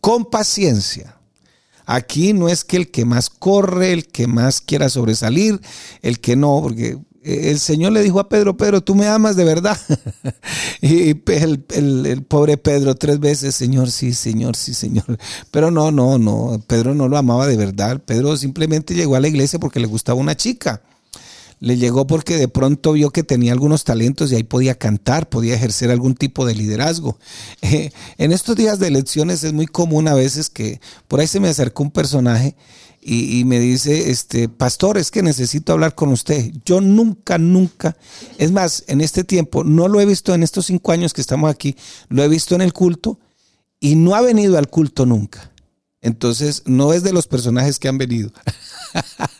Con 0.00 0.24
paciencia. 0.26 1.16
Aquí 1.84 2.32
no 2.32 2.48
es 2.48 2.64
que 2.64 2.76
el 2.76 2.92
que 2.92 3.04
más 3.04 3.28
corre, 3.28 3.92
el 3.92 4.06
que 4.06 4.28
más 4.28 4.60
quiera 4.60 4.88
sobresalir, 4.88 5.60
el 6.00 6.20
que 6.20 6.36
no, 6.36 6.60
porque 6.62 6.96
el 7.24 7.58
Señor 7.58 7.90
le 7.90 8.04
dijo 8.04 8.20
a 8.20 8.28
Pedro, 8.28 8.56
Pedro, 8.56 8.82
tú 8.82 8.94
me 8.94 9.08
amas 9.08 9.34
de 9.34 9.44
verdad. 9.44 9.76
y 10.80 11.10
el, 11.32 11.64
el, 11.70 12.22
pobre 12.22 12.56
Pedro 12.56 12.94
tres 12.94 13.18
veces, 13.18 13.56
Señor, 13.56 13.90
sí, 13.90 14.14
Señor, 14.14 14.54
sí, 14.54 14.74
Señor. 14.74 15.18
Pero 15.50 15.72
no, 15.72 15.90
no, 15.90 16.18
no, 16.18 16.62
Pedro 16.68 16.94
no 16.94 17.08
lo 17.08 17.18
amaba 17.18 17.48
de 17.48 17.56
verdad. 17.56 18.00
Pedro 18.00 18.36
simplemente 18.36 18.94
llegó 18.94 19.16
a 19.16 19.20
la 19.20 19.26
iglesia 19.26 19.58
porque 19.58 19.80
le 19.80 19.88
gustaba 19.88 20.20
una 20.20 20.36
chica 20.36 20.82
le 21.60 21.76
llegó 21.76 22.06
porque 22.06 22.36
de 22.36 22.48
pronto 22.48 22.92
vio 22.92 23.10
que 23.10 23.22
tenía 23.22 23.52
algunos 23.52 23.84
talentos 23.84 24.30
y 24.30 24.36
ahí 24.36 24.44
podía 24.44 24.76
cantar, 24.76 25.28
podía 25.28 25.54
ejercer 25.54 25.90
algún 25.90 26.14
tipo 26.14 26.46
de 26.46 26.54
liderazgo. 26.54 27.18
Eh, 27.60 27.90
en 28.16 28.32
estos 28.32 28.56
días 28.56 28.78
de 28.78 28.86
elecciones 28.86 29.44
es 29.44 29.52
muy 29.52 29.66
común 29.66 30.08
a 30.08 30.14
veces 30.14 30.48
que 30.48 30.80
por 31.06 31.20
ahí 31.20 31.26
se 31.26 31.40
me 31.40 31.48
acercó 31.48 31.82
un 31.82 31.90
personaje 31.90 32.54
y, 33.00 33.44
me 33.44 33.58
dice, 33.58 34.10
este, 34.10 34.48
pastor, 34.48 34.98
es 34.98 35.10
que 35.10 35.22
necesito 35.22 35.72
hablar 35.72 35.94
con 35.94 36.10
usted. 36.10 36.52
Yo 36.64 36.80
nunca, 36.80 37.38
nunca, 37.38 37.96
es 38.38 38.52
más, 38.52 38.84
en 38.86 39.00
este 39.00 39.24
tiempo, 39.24 39.64
no 39.64 39.88
lo 39.88 40.00
he 40.00 40.06
visto 40.06 40.34
en 40.34 40.42
estos 40.42 40.66
cinco 40.66 40.92
años 40.92 41.14
que 41.14 41.20
estamos 41.20 41.50
aquí, 41.50 41.76
lo 42.08 42.22
he 42.22 42.28
visto 42.28 42.54
en 42.54 42.60
el 42.60 42.72
culto 42.72 43.18
y 43.80 43.94
no 43.94 44.14
ha 44.14 44.20
venido 44.20 44.58
al 44.58 44.68
culto 44.68 45.06
nunca. 45.06 45.52
Entonces, 46.00 46.62
no 46.66 46.92
es 46.92 47.02
de 47.02 47.12
los 47.12 47.26
personajes 47.26 47.78
que 47.78 47.88
han 47.88 47.98
venido. 47.98 48.30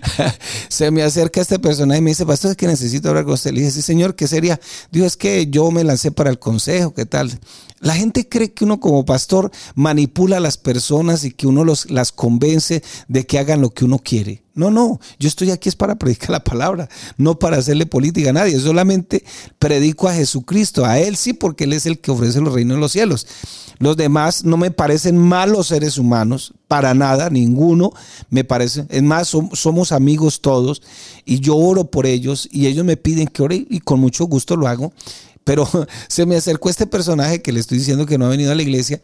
se 0.68 0.90
me 0.90 1.02
acerca 1.02 1.40
este 1.40 1.58
personaje 1.58 1.98
y 1.98 2.02
me 2.02 2.10
dice, 2.10 2.26
pastor, 2.26 2.52
es 2.52 2.56
que 2.56 2.66
necesito 2.66 3.08
hablar 3.08 3.24
con 3.24 3.34
usted. 3.34 3.52
Le 3.52 3.60
dije, 3.60 3.72
sí, 3.72 3.82
señor, 3.82 4.14
¿qué 4.14 4.26
sería? 4.26 4.60
Dios 4.90 5.06
es 5.06 5.16
que 5.16 5.46
yo 5.46 5.70
me 5.70 5.84
lancé 5.84 6.10
para 6.10 6.30
el 6.30 6.38
consejo, 6.38 6.94
¿qué 6.94 7.06
tal? 7.06 7.38
La 7.82 7.96
gente 7.96 8.28
cree 8.28 8.52
que 8.52 8.64
uno 8.64 8.78
como 8.78 9.04
pastor 9.04 9.50
manipula 9.74 10.36
a 10.36 10.40
las 10.40 10.56
personas 10.56 11.24
y 11.24 11.32
que 11.32 11.48
uno 11.48 11.64
los, 11.64 11.90
las 11.90 12.12
convence 12.12 12.80
de 13.08 13.26
que 13.26 13.40
hagan 13.40 13.60
lo 13.60 13.70
que 13.70 13.84
uno 13.84 13.98
quiere. 13.98 14.44
No, 14.54 14.70
no, 14.70 15.00
yo 15.18 15.26
estoy 15.26 15.50
aquí 15.50 15.68
es 15.68 15.74
para 15.74 15.94
predicar 15.98 16.30
la 16.30 16.44
palabra, 16.44 16.88
no 17.16 17.40
para 17.40 17.56
hacerle 17.56 17.86
política 17.86 18.30
a 18.30 18.34
nadie, 18.34 18.56
solamente 18.60 19.24
predico 19.58 20.08
a 20.08 20.14
Jesucristo, 20.14 20.84
a 20.84 21.00
Él 21.00 21.16
sí, 21.16 21.32
porque 21.32 21.64
Él 21.64 21.72
es 21.72 21.84
el 21.84 21.98
que 21.98 22.12
ofrece 22.12 22.40
los 22.40 22.54
reinos 22.54 22.76
de 22.76 22.80
los 22.80 22.92
cielos. 22.92 23.26
Los 23.80 23.96
demás 23.96 24.44
no 24.44 24.56
me 24.56 24.70
parecen 24.70 25.18
malos 25.18 25.66
seres 25.66 25.98
humanos, 25.98 26.54
para 26.68 26.94
nada, 26.94 27.30
ninguno 27.30 27.92
me 28.30 28.44
parece. 28.44 28.86
Es 28.90 29.02
más, 29.02 29.26
somos 29.54 29.90
amigos 29.90 30.40
todos 30.40 30.82
y 31.24 31.40
yo 31.40 31.56
oro 31.56 31.90
por 31.90 32.06
ellos 32.06 32.48
y 32.52 32.68
ellos 32.68 32.84
me 32.84 32.96
piden 32.96 33.26
que 33.26 33.42
ore 33.42 33.66
y 33.68 33.80
con 33.80 33.98
mucho 33.98 34.26
gusto 34.26 34.54
lo 34.54 34.68
hago. 34.68 34.92
Pero 35.44 35.68
se 36.08 36.26
me 36.26 36.36
acercó 36.36 36.70
este 36.70 36.86
personaje 36.86 37.42
que 37.42 37.52
le 37.52 37.60
estoy 37.60 37.78
diciendo 37.78 38.06
que 38.06 38.18
no 38.18 38.26
ha 38.26 38.30
venido 38.30 38.52
a 38.52 38.54
la 38.54 38.62
iglesia. 38.62 39.00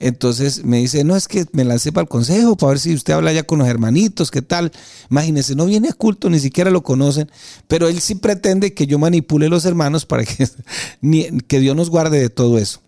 Entonces 0.00 0.64
me 0.64 0.78
dice, 0.78 1.04
no, 1.04 1.16
es 1.16 1.28
que 1.28 1.46
me 1.52 1.64
lancé 1.64 1.92
para 1.92 2.02
el 2.02 2.08
consejo 2.08 2.56
para 2.56 2.70
ver 2.70 2.80
si 2.80 2.94
usted 2.94 3.14
habla 3.14 3.32
ya 3.32 3.44
con 3.44 3.60
los 3.60 3.68
hermanitos, 3.68 4.30
¿qué 4.30 4.42
tal? 4.42 4.72
Imagínese, 5.10 5.54
no 5.54 5.66
viene 5.66 5.88
a 5.88 5.92
culto, 5.92 6.28
ni 6.28 6.40
siquiera 6.40 6.70
lo 6.70 6.82
conocen, 6.82 7.30
pero 7.68 7.88
él 7.88 8.00
sí 8.00 8.16
pretende 8.16 8.74
que 8.74 8.86
yo 8.86 8.98
manipule 8.98 9.46
a 9.46 9.50
los 9.50 9.64
hermanos 9.64 10.04
para 10.04 10.24
que, 10.24 10.48
que 11.48 11.60
Dios 11.60 11.76
nos 11.76 11.90
guarde 11.90 12.20
de 12.20 12.28
todo 12.28 12.58
eso. 12.58 12.80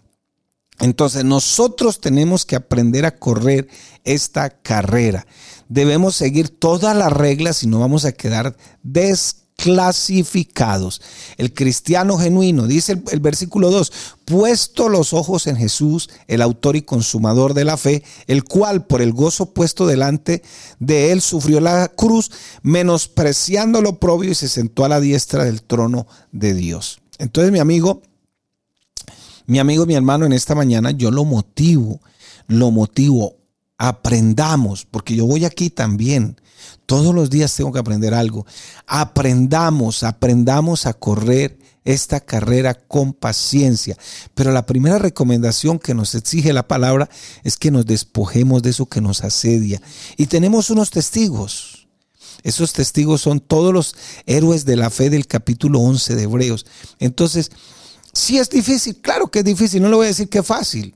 Entonces 0.80 1.24
nosotros 1.24 2.00
tenemos 2.00 2.44
que 2.44 2.56
aprender 2.56 3.04
a 3.04 3.16
correr 3.18 3.68
esta 4.04 4.50
carrera. 4.50 5.26
Debemos 5.68 6.16
seguir 6.16 6.48
todas 6.48 6.96
las 6.96 7.12
reglas 7.12 7.62
y 7.62 7.66
no 7.66 7.78
vamos 7.78 8.04
a 8.04 8.12
quedar 8.12 8.56
des 8.82 9.39
clasificados. 9.62 11.02
El 11.36 11.52
cristiano 11.52 12.16
genuino, 12.16 12.66
dice 12.66 13.00
el, 13.10 13.20
versículo 13.20 13.70
2, 13.70 13.92
puesto 14.24 14.88
los 14.88 15.12
ojos 15.12 15.46
en 15.46 15.56
Jesús, 15.56 16.08
el 16.28 16.40
autor 16.40 16.76
y 16.76 16.82
consumador 16.82 17.52
de 17.52 17.64
la 17.64 17.76
fe, 17.76 18.02
el 18.26 18.42
cual 18.44 18.86
por 18.86 19.02
el 19.02 19.12
gozo 19.12 19.52
puesto 19.52 19.86
delante 19.86 20.42
de 20.78 21.12
él 21.12 21.20
sufrió 21.20 21.60
la 21.60 21.88
cruz, 21.88 22.30
menospreciando 22.62 23.82
lo 23.82 23.98
propio 23.98 24.30
y 24.30 24.34
se 24.34 24.48
sentó 24.48 24.84
a 24.84 24.88
la 24.88 25.00
diestra 25.00 25.44
del 25.44 25.62
trono 25.62 26.06
de 26.32 26.54
Dios. 26.54 27.00
Entonces, 27.18 27.52
mi 27.52 27.58
amigo, 27.58 28.00
mi 29.46 29.58
amigo, 29.58 29.84
mi 29.84 29.94
hermano, 29.94 30.24
en 30.24 30.32
esta 30.32 30.54
mañana 30.54 30.90
yo 30.90 31.10
lo 31.10 31.26
motivo, 31.26 32.00
lo 32.46 32.70
motivo, 32.70 33.36
aprendamos, 33.76 34.86
porque 34.90 35.14
yo 35.14 35.26
voy 35.26 35.44
aquí 35.44 35.68
también. 35.68 36.40
Todos 36.86 37.14
los 37.14 37.30
días 37.30 37.54
tengo 37.54 37.72
que 37.72 37.78
aprender 37.78 38.14
algo. 38.14 38.46
Aprendamos, 38.86 40.02
aprendamos 40.02 40.86
a 40.86 40.92
correr 40.92 41.58
esta 41.84 42.20
carrera 42.20 42.74
con 42.74 43.12
paciencia. 43.12 43.96
Pero 44.34 44.52
la 44.52 44.66
primera 44.66 44.98
recomendación 44.98 45.78
que 45.78 45.94
nos 45.94 46.14
exige 46.14 46.52
la 46.52 46.68
palabra 46.68 47.08
es 47.42 47.56
que 47.56 47.70
nos 47.70 47.86
despojemos 47.86 48.62
de 48.62 48.70
eso 48.70 48.86
que 48.86 49.00
nos 49.00 49.22
asedia. 49.22 49.80
Y 50.16 50.26
tenemos 50.26 50.70
unos 50.70 50.90
testigos. 50.90 51.88
Esos 52.42 52.72
testigos 52.72 53.20
son 53.20 53.40
todos 53.40 53.72
los 53.72 53.94
héroes 54.26 54.64
de 54.64 54.76
la 54.76 54.90
fe 54.90 55.10
del 55.10 55.26
capítulo 55.26 55.80
11 55.80 56.14
de 56.14 56.22
Hebreos. 56.22 56.66
Entonces, 56.98 57.50
si 58.12 58.38
es 58.38 58.48
difícil, 58.48 58.96
claro 58.96 59.30
que 59.30 59.40
es 59.40 59.44
difícil, 59.44 59.82
no 59.82 59.88
le 59.88 59.96
voy 59.96 60.04
a 60.06 60.08
decir 60.08 60.28
que 60.28 60.38
es 60.38 60.46
fácil. 60.46 60.94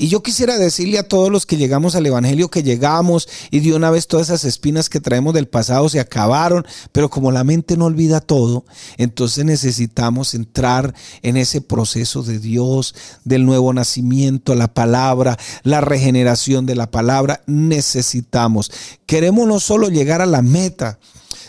Y 0.00 0.06
yo 0.06 0.22
quisiera 0.22 0.58
decirle 0.58 1.00
a 1.00 1.08
todos 1.08 1.28
los 1.28 1.44
que 1.44 1.56
llegamos 1.56 1.96
al 1.96 2.06
Evangelio 2.06 2.52
que 2.52 2.62
llegamos 2.62 3.28
y 3.50 3.58
de 3.58 3.74
una 3.74 3.90
vez 3.90 4.06
todas 4.06 4.28
esas 4.28 4.44
espinas 4.44 4.88
que 4.88 5.00
traemos 5.00 5.34
del 5.34 5.48
pasado 5.48 5.88
se 5.88 5.98
acabaron, 5.98 6.64
pero 6.92 7.10
como 7.10 7.32
la 7.32 7.42
mente 7.42 7.76
no 7.76 7.86
olvida 7.86 8.20
todo, 8.20 8.64
entonces 8.96 9.44
necesitamos 9.44 10.34
entrar 10.34 10.94
en 11.22 11.36
ese 11.36 11.60
proceso 11.60 12.22
de 12.22 12.38
Dios, 12.38 12.94
del 13.24 13.44
nuevo 13.44 13.72
nacimiento, 13.72 14.54
la 14.54 14.72
palabra, 14.72 15.36
la 15.64 15.80
regeneración 15.80 16.64
de 16.64 16.76
la 16.76 16.92
palabra. 16.92 17.42
Necesitamos. 17.46 18.70
Queremos 19.04 19.48
no 19.48 19.58
solo 19.58 19.88
llegar 19.88 20.22
a 20.22 20.26
la 20.26 20.42
meta, 20.42 21.00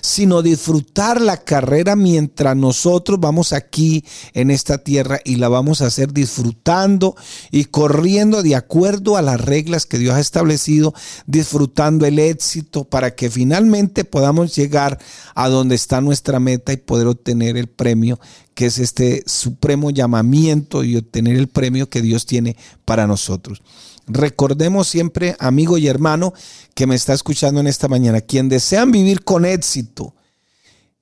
sino 0.01 0.41
disfrutar 0.41 1.21
la 1.21 1.37
carrera 1.37 1.95
mientras 1.95 2.55
nosotros 2.55 3.19
vamos 3.19 3.53
aquí 3.53 4.03
en 4.33 4.51
esta 4.51 4.79
tierra 4.79 5.19
y 5.23 5.35
la 5.35 5.49
vamos 5.49 5.81
a 5.81 5.87
hacer 5.87 6.13
disfrutando 6.13 7.15
y 7.51 7.65
corriendo 7.65 8.43
de 8.43 8.55
acuerdo 8.55 9.17
a 9.17 9.21
las 9.21 9.41
reglas 9.41 9.85
que 9.85 9.97
Dios 9.97 10.15
ha 10.15 10.19
establecido, 10.19 10.93
disfrutando 11.25 12.05
el 12.05 12.19
éxito 12.19 12.83
para 12.83 13.15
que 13.15 13.29
finalmente 13.29 14.05
podamos 14.05 14.55
llegar 14.55 14.99
a 15.35 15.49
donde 15.49 15.75
está 15.75 16.01
nuestra 16.01 16.39
meta 16.39 16.73
y 16.73 16.77
poder 16.77 17.07
obtener 17.07 17.57
el 17.57 17.67
premio 17.67 18.19
que 18.59 18.65
es 18.65 18.77
este 18.77 19.23
supremo 19.25 19.89
llamamiento 19.89 20.83
y 20.83 20.97
obtener 20.97 21.37
el 21.37 21.47
premio 21.47 21.89
que 21.89 22.01
Dios 22.01 22.25
tiene 22.25 22.57
para 22.83 23.07
nosotros. 23.07 23.61
Recordemos 24.09 24.87
siempre, 24.87 25.35
amigo 25.39 25.77
y 25.77 25.87
hermano 25.87 26.33
que 26.73 26.87
me 26.87 26.95
está 26.95 27.13
escuchando 27.13 27.61
en 27.61 27.67
esta 27.67 27.87
mañana, 27.87 28.21
quien 28.21 28.49
desean 28.49 28.91
vivir 28.91 29.23
con 29.23 29.45
éxito 29.45 30.15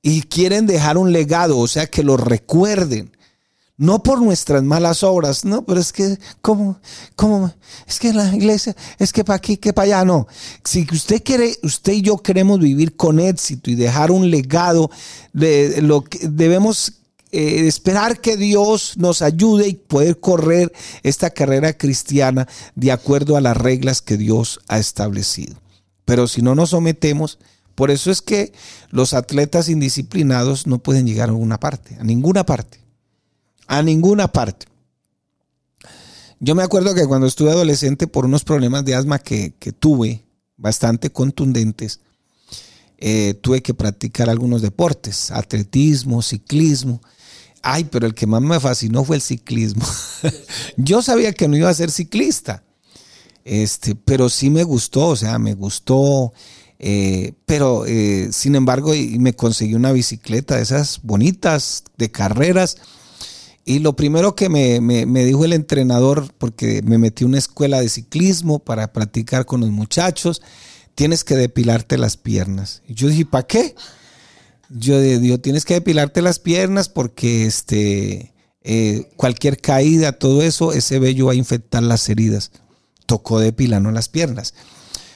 y 0.02 0.24
quieren 0.24 0.68
dejar 0.68 0.98
un 0.98 1.14
legado, 1.14 1.58
o 1.58 1.68
sea, 1.68 1.88
que 1.88 2.04
lo 2.04 2.18
recuerden, 2.18 3.16
no 3.78 4.04
por 4.04 4.22
nuestras 4.22 4.62
malas 4.62 5.04
obras, 5.04 5.46
no, 5.46 5.64
pero 5.66 5.80
es 5.80 5.94
que, 5.94 6.18
¿cómo? 6.42 6.82
¿Cómo? 7.16 7.54
Es 7.88 7.98
que 7.98 8.12
la 8.12 8.36
iglesia, 8.36 8.76
es 9.00 9.14
que 9.14 9.24
para 9.24 9.38
aquí, 9.38 9.56
que 9.56 9.72
para 9.72 9.86
allá, 9.86 10.06
no. 10.06 10.28
Si 10.66 10.86
usted 10.92 11.24
quiere, 11.24 11.56
usted 11.64 11.94
y 11.94 12.02
yo 12.02 12.18
queremos 12.18 12.60
vivir 12.60 12.98
con 12.98 13.22
éxito 13.22 13.72
y 13.72 13.76
dejar 13.76 14.12
un 14.12 14.30
legado, 14.30 14.92
de 15.32 15.82
lo 15.82 16.04
que 16.04 16.28
debemos 16.28 16.97
eh, 17.32 17.68
esperar 17.68 18.22
que 18.22 18.38
Dios 18.38 18.94
nos 18.98 19.22
ayude 19.22 19.68
y 19.68 19.76
poder 19.76 20.20
correr 20.20 20.72
esta 21.04 21.30
carrera 21.30 21.78
cristiana 21.78 22.48
de 22.76 22.92
acuerdo 22.92 23.36
a 23.36 23.42
las 23.42 23.58
reglas 23.58 24.02
que 24.02 24.18
Dios 24.18 24.60
ha 24.68 24.80
establecido. 24.80 25.56
Pero 26.06 26.28
si 26.28 26.42
no 26.42 26.56
nos 26.56 26.70
sometemos, 26.70 27.38
por 27.76 27.92
eso 27.92 28.12
es 28.12 28.22
que 28.22 28.54
los 28.90 29.14
atletas 29.14 29.70
indisciplinados 29.70 30.68
no 30.68 30.80
pueden 30.80 31.06
llegar 31.06 31.30
a 31.30 31.34
ninguna 31.34 31.60
parte, 31.60 31.98
a 32.00 32.04
ninguna 32.04 32.46
parte, 32.46 32.80
a 33.68 33.84
ninguna 33.84 34.32
parte. 34.32 34.68
Yo 36.40 36.56
me 36.56 36.64
acuerdo 36.64 36.96
que 36.96 37.08
cuando 37.08 37.28
estuve 37.28 37.52
adolescente 37.52 38.08
por 38.08 38.26
unos 38.26 38.44
problemas 38.44 38.86
de 38.86 38.96
asma 38.96 39.20
que, 39.20 39.54
que 39.60 39.72
tuve, 39.72 40.24
bastante 40.56 41.12
contundentes, 41.12 42.00
eh, 42.98 43.36
tuve 43.36 43.62
que 43.62 43.74
practicar 43.74 44.30
algunos 44.30 44.62
deportes, 44.62 45.30
atletismo, 45.32 46.22
ciclismo, 46.22 47.02
Ay, 47.62 47.86
pero 47.86 48.08
el 48.08 48.14
que 48.14 48.28
más 48.28 48.42
me 48.42 48.60
fascinó 48.60 49.04
fue 49.04 49.18
el 49.18 49.22
ciclismo. 49.22 49.86
Yo 50.78 51.02
sabía 51.02 51.34
que 51.34 51.48
no 51.48 51.58
iba 51.58 51.70
a 51.70 51.74
ser 51.74 51.92
ciclista, 51.92 52.64
este, 53.44 53.96
pero 53.96 54.30
sí 54.30 54.50
me 54.50 54.64
gustó, 54.64 55.08
o 55.08 55.16
sea, 55.16 55.40
me 55.40 55.54
gustó. 55.54 56.34
Eh, 56.80 57.34
pero 57.46 57.86
eh, 57.88 58.30
sin 58.32 58.56
embargo, 58.56 58.92
me 59.20 59.34
conseguí 59.34 59.74
una 59.74 59.92
bicicleta 59.92 60.58
de 60.58 60.64
esas 60.64 61.00
bonitas 61.04 61.84
de 61.98 62.12
carreras. 62.12 62.78
Y 63.66 63.80
lo 63.80 63.98
primero 63.98 64.36
que 64.36 64.48
me, 64.48 64.80
me, 64.80 65.26
dijo 65.26 65.44
el 65.44 65.52
entrenador, 65.52 66.34
porque 66.38 66.82
me 66.84 66.98
metí 66.98 67.26
a 67.26 67.28
una 67.28 67.38
escuela 67.38 67.82
de 67.82 67.90
ciclismo 67.90 68.60
para 68.60 68.94
practicar 68.94 69.46
con 69.46 69.60
los 69.60 69.72
muchachos, 69.72 70.42
tienes 70.96 71.26
que 71.26 71.36
depilarte 71.36 71.98
las 71.98 72.16
piernas. 72.16 72.82
Y 72.88 72.94
yo 72.94 73.10
dije, 73.10 73.26
¿para 73.26 73.46
qué? 73.46 73.76
Yo 74.70 75.00
digo, 75.00 75.40
tienes 75.40 75.66
que 75.66 75.76
depilarte 75.76 76.22
las 76.22 76.40
piernas 76.40 76.90
porque 76.90 77.46
este, 77.46 78.34
eh, 78.64 79.10
cualquier 79.16 79.60
caída, 79.62 80.12
todo 80.12 80.42
eso, 80.42 80.74
ese 80.74 81.00
vello 81.00 81.28
va 81.28 81.32
a 81.32 81.36
infectar 81.36 81.84
las 81.84 82.10
heridas. 82.10 82.52
Tocó 83.06 83.40
depilarnos 83.40 83.94
las 83.94 84.10
piernas. 84.10 84.54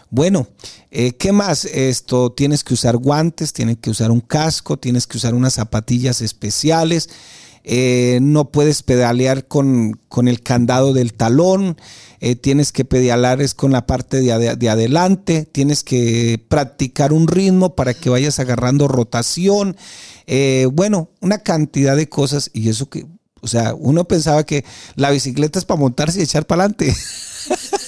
Bueno, 0.10 0.48
eh, 0.90 1.14
¿qué 1.14 1.32
más? 1.32 1.66
Esto 1.66 2.32
tienes 2.32 2.64
que 2.64 2.74
usar 2.74 2.98
guantes, 2.98 3.54
tienes 3.54 3.78
que 3.78 3.90
usar 3.90 4.12
un 4.12 4.22
casco, 4.22 4.78
tienes 4.78 5.08
que 5.08 5.18
usar 5.18 5.34
unas 5.34 5.54
zapatillas 5.54 6.22
especiales. 6.22 7.10
Eh, 7.64 8.20
no 8.22 8.52
puedes 8.52 8.84
pedalear 8.84 9.48
con, 9.48 10.00
con, 10.10 10.28
el 10.28 10.42
candado 10.42 10.94
del 10.94 11.14
talón, 11.14 11.78
eh, 12.24 12.36
tienes 12.36 12.72
que 12.72 12.86
pedalear 12.86 13.42
es 13.42 13.56
con 13.56 13.72
la 13.72 13.88
parte 13.88 14.22
de, 14.22 14.70
adelante, 14.70 15.50
tienes 15.52 15.84
que 15.84 16.46
practicar 16.48 17.14
un 17.14 17.28
ritmo 17.28 17.76
para 17.76 17.96
que 17.96 18.12
vayas 18.12 18.40
agarrando 18.40 18.88
rotación, 18.88 19.76
eh, 20.28 20.68
bueno, 20.72 21.10
una 21.20 21.40
cantidad 21.40 21.96
de 21.96 22.10
cosas 22.10 22.52
y 22.54 22.70
eso 22.70 22.90
que, 22.90 23.08
o 23.42 23.48
sea, 23.48 23.74
uno 23.74 24.08
pensaba 24.08 24.46
que 24.46 24.64
la 24.96 25.10
bicicleta 25.10 25.58
es 25.58 25.66
para 25.66 25.80
montarse 25.80 26.20
y 26.20 26.24
echar 26.24 26.46
para 26.46 26.66
adelante. 26.66 26.96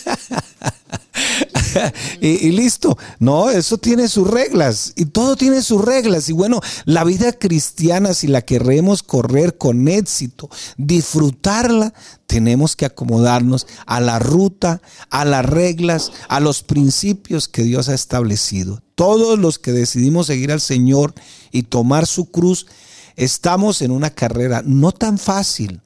y, 2.22 2.52
listo. 2.52 2.98
No, 3.20 3.50
eso 3.50 3.78
tiene 3.78 4.08
sus 4.08 4.30
reglas 4.30 4.94
y 4.96 5.06
todo 5.06 5.36
tiene 5.36 5.62
sus 5.62 5.84
reglas. 5.84 6.30
Y 6.30 6.34
bueno, 6.34 6.62
la 6.86 7.04
vida 7.04 7.34
cristiana, 7.34 8.14
si 8.14 8.28
la 8.28 8.42
queremos 8.42 9.04
correr 9.04 9.58
con 9.58 9.88
éxito, 9.88 10.50
disfrutarla, 10.78 11.94
tenemos 12.28 12.76
que 12.76 12.86
acomodarnos 12.86 13.68
a 13.86 14.00
la 14.00 14.20
ruta, 14.20 14.82
a 15.10 15.26
las 15.26 15.46
reglas, 15.46 16.12
a 16.30 16.40
los 16.40 16.64
principios 16.64 17.48
que 17.48 17.64
Dios 17.64 17.90
ha 17.90 17.94
establecido. 17.94 18.82
Todos 18.96 19.40
los 19.40 19.60
que 19.60 19.72
decidimos 19.72 20.28
seguir 20.28 20.52
al 20.52 20.62
Señor 20.62 21.14
y 21.52 21.64
tomar 21.64 22.08
su 22.08 22.26
cruz, 22.26 22.68
estamos 23.16 23.82
en 23.82 23.92
una 23.92 24.10
carrera 24.10 24.62
no 24.66 24.92
tan 24.92 25.18
fácil 25.18 25.82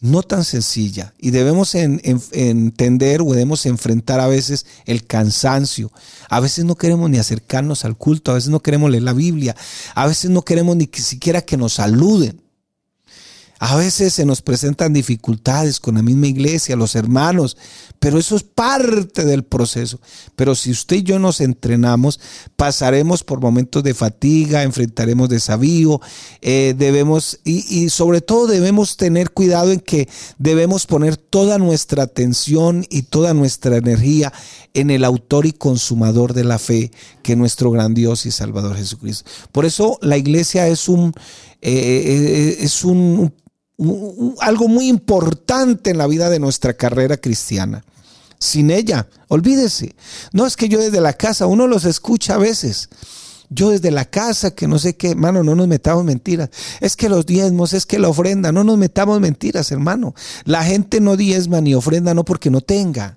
no 0.00 0.22
tan 0.22 0.44
sencilla 0.44 1.14
y 1.18 1.30
debemos 1.30 1.74
entender 1.74 3.22
o 3.22 3.32
debemos 3.32 3.64
enfrentar 3.66 4.20
a 4.20 4.28
veces 4.28 4.66
el 4.84 5.06
cansancio. 5.06 5.90
A 6.28 6.40
veces 6.40 6.64
no 6.64 6.76
queremos 6.76 7.08
ni 7.10 7.18
acercarnos 7.18 7.84
al 7.84 7.96
culto, 7.96 8.30
a 8.30 8.34
veces 8.34 8.50
no 8.50 8.60
queremos 8.60 8.90
leer 8.90 9.04
la 9.04 9.14
Biblia, 9.14 9.56
a 9.94 10.06
veces 10.06 10.30
no 10.30 10.42
queremos 10.42 10.76
ni 10.76 10.88
siquiera 10.92 11.42
que 11.42 11.56
nos 11.56 11.74
saluden. 11.74 12.45
A 13.58 13.76
veces 13.76 14.12
se 14.12 14.26
nos 14.26 14.42
presentan 14.42 14.92
dificultades 14.92 15.80
con 15.80 15.94
la 15.94 16.02
misma 16.02 16.26
iglesia, 16.26 16.76
los 16.76 16.94
hermanos, 16.94 17.56
pero 17.98 18.18
eso 18.18 18.36
es 18.36 18.42
parte 18.42 19.24
del 19.24 19.44
proceso. 19.44 19.98
Pero 20.34 20.54
si 20.54 20.70
usted 20.70 20.96
y 20.96 21.02
yo 21.02 21.18
nos 21.18 21.40
entrenamos, 21.40 22.20
pasaremos 22.56 23.24
por 23.24 23.40
momentos 23.40 23.82
de 23.82 23.94
fatiga, 23.94 24.62
enfrentaremos 24.62 25.30
desafío, 25.30 26.00
eh, 26.42 26.74
debemos, 26.76 27.40
y, 27.44 27.84
y 27.84 27.88
sobre 27.88 28.20
todo 28.20 28.46
debemos 28.46 28.98
tener 28.98 29.30
cuidado 29.30 29.72
en 29.72 29.80
que 29.80 30.08
debemos 30.38 30.86
poner 30.86 31.16
toda 31.16 31.58
nuestra 31.58 32.02
atención 32.02 32.84
y 32.90 33.02
toda 33.02 33.32
nuestra 33.32 33.76
energía 33.76 34.32
en 34.74 34.90
el 34.90 35.04
autor 35.04 35.46
y 35.46 35.52
consumador 35.52 36.34
de 36.34 36.44
la 36.44 36.58
fe, 36.58 36.90
que 37.22 37.32
es 37.32 37.38
nuestro 37.38 37.70
gran 37.70 37.94
Dios 37.94 38.26
y 38.26 38.30
Salvador 38.30 38.76
Jesucristo. 38.76 39.30
Por 39.50 39.64
eso 39.64 39.98
la 40.02 40.18
iglesia 40.18 40.68
es 40.68 40.88
un, 40.88 41.14
eh, 41.62 41.72
eh, 41.72 42.56
es 42.60 42.84
un 42.84 43.32
algo 44.40 44.68
muy 44.68 44.88
importante 44.88 45.90
en 45.90 45.98
la 45.98 46.06
vida 46.06 46.30
de 46.30 46.38
nuestra 46.38 46.74
carrera 46.74 47.16
cristiana. 47.16 47.84
Sin 48.38 48.70
ella, 48.70 49.06
olvídese. 49.28 49.94
No 50.32 50.46
es 50.46 50.56
que 50.56 50.68
yo 50.68 50.78
desde 50.78 51.00
la 51.00 51.12
casa, 51.12 51.46
uno 51.46 51.66
los 51.66 51.84
escucha 51.84 52.34
a 52.34 52.38
veces. 52.38 52.88
yo 53.48 53.70
desde 53.70 53.92
la 53.92 54.04
casa, 54.04 54.50
que 54.50 54.66
no 54.66 54.78
sé 54.78 54.96
qué, 54.96 55.10
hermano, 55.10 55.44
no 55.44 55.54
nos 55.54 55.68
metamos 55.68 56.04
mentiras. 56.04 56.50
Es 56.80 56.96
que 56.96 57.08
los 57.08 57.26
diezmos, 57.26 57.72
es 57.74 57.86
que 57.86 57.98
la 57.98 58.08
ofrenda, 58.08 58.50
no 58.50 58.64
nos 58.64 58.76
metamos 58.76 59.20
mentiras, 59.20 59.70
hermano. 59.70 60.14
La 60.44 60.64
gente 60.64 61.00
no 61.00 61.16
diezma 61.16 61.60
ni 61.60 61.74
ofrenda 61.74 62.12
no 62.12 62.24
porque 62.24 62.50
no 62.50 62.60
tenga. 62.60 63.16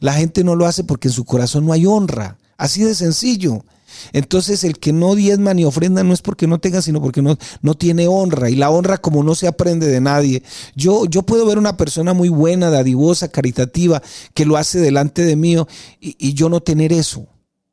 La 0.00 0.14
gente 0.14 0.42
no 0.42 0.56
lo 0.56 0.66
hace 0.66 0.82
porque 0.82 1.08
en 1.08 1.14
su 1.14 1.24
corazón 1.24 1.64
no 1.66 1.72
hay 1.72 1.86
honra. 1.86 2.36
Así 2.56 2.82
de 2.82 2.94
sencillo. 2.94 3.64
Entonces 4.12 4.64
el 4.64 4.78
que 4.78 4.92
no 4.92 5.14
diezma 5.14 5.54
ni 5.54 5.64
ofrenda 5.64 6.04
no 6.04 6.12
es 6.12 6.22
porque 6.22 6.46
no 6.46 6.58
tenga, 6.58 6.82
sino 6.82 7.00
porque 7.00 7.22
no, 7.22 7.36
no 7.62 7.74
tiene 7.74 8.08
honra. 8.08 8.50
Y 8.50 8.56
la 8.56 8.70
honra 8.70 8.98
como 8.98 9.22
no 9.22 9.34
se 9.34 9.46
aprende 9.46 9.86
de 9.86 10.00
nadie. 10.00 10.42
Yo, 10.74 11.06
yo 11.06 11.22
puedo 11.22 11.46
ver 11.46 11.58
una 11.58 11.76
persona 11.76 12.14
muy 12.14 12.28
buena, 12.28 12.70
dadivosa, 12.70 13.28
caritativa, 13.28 14.02
que 14.34 14.44
lo 14.44 14.56
hace 14.56 14.80
delante 14.80 15.24
de 15.24 15.36
mí 15.36 15.56
y, 16.00 16.16
y 16.18 16.34
yo 16.34 16.48
no 16.48 16.60
tener 16.60 16.92
eso. 16.92 17.26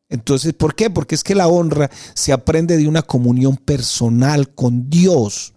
Entonces, 0.10 0.54
¿por 0.54 0.75
qué? 0.75 0.89
Porque 0.89 1.15
es 1.15 1.23
que 1.23 1.36
la 1.36 1.47
honra 1.47 1.89
se 2.13 2.32
aprende 2.32 2.78
de 2.78 2.88
una 2.88 3.01
comunión 3.01 3.58
personal 3.58 4.49
con 4.49 4.89
Dios. 4.89 5.54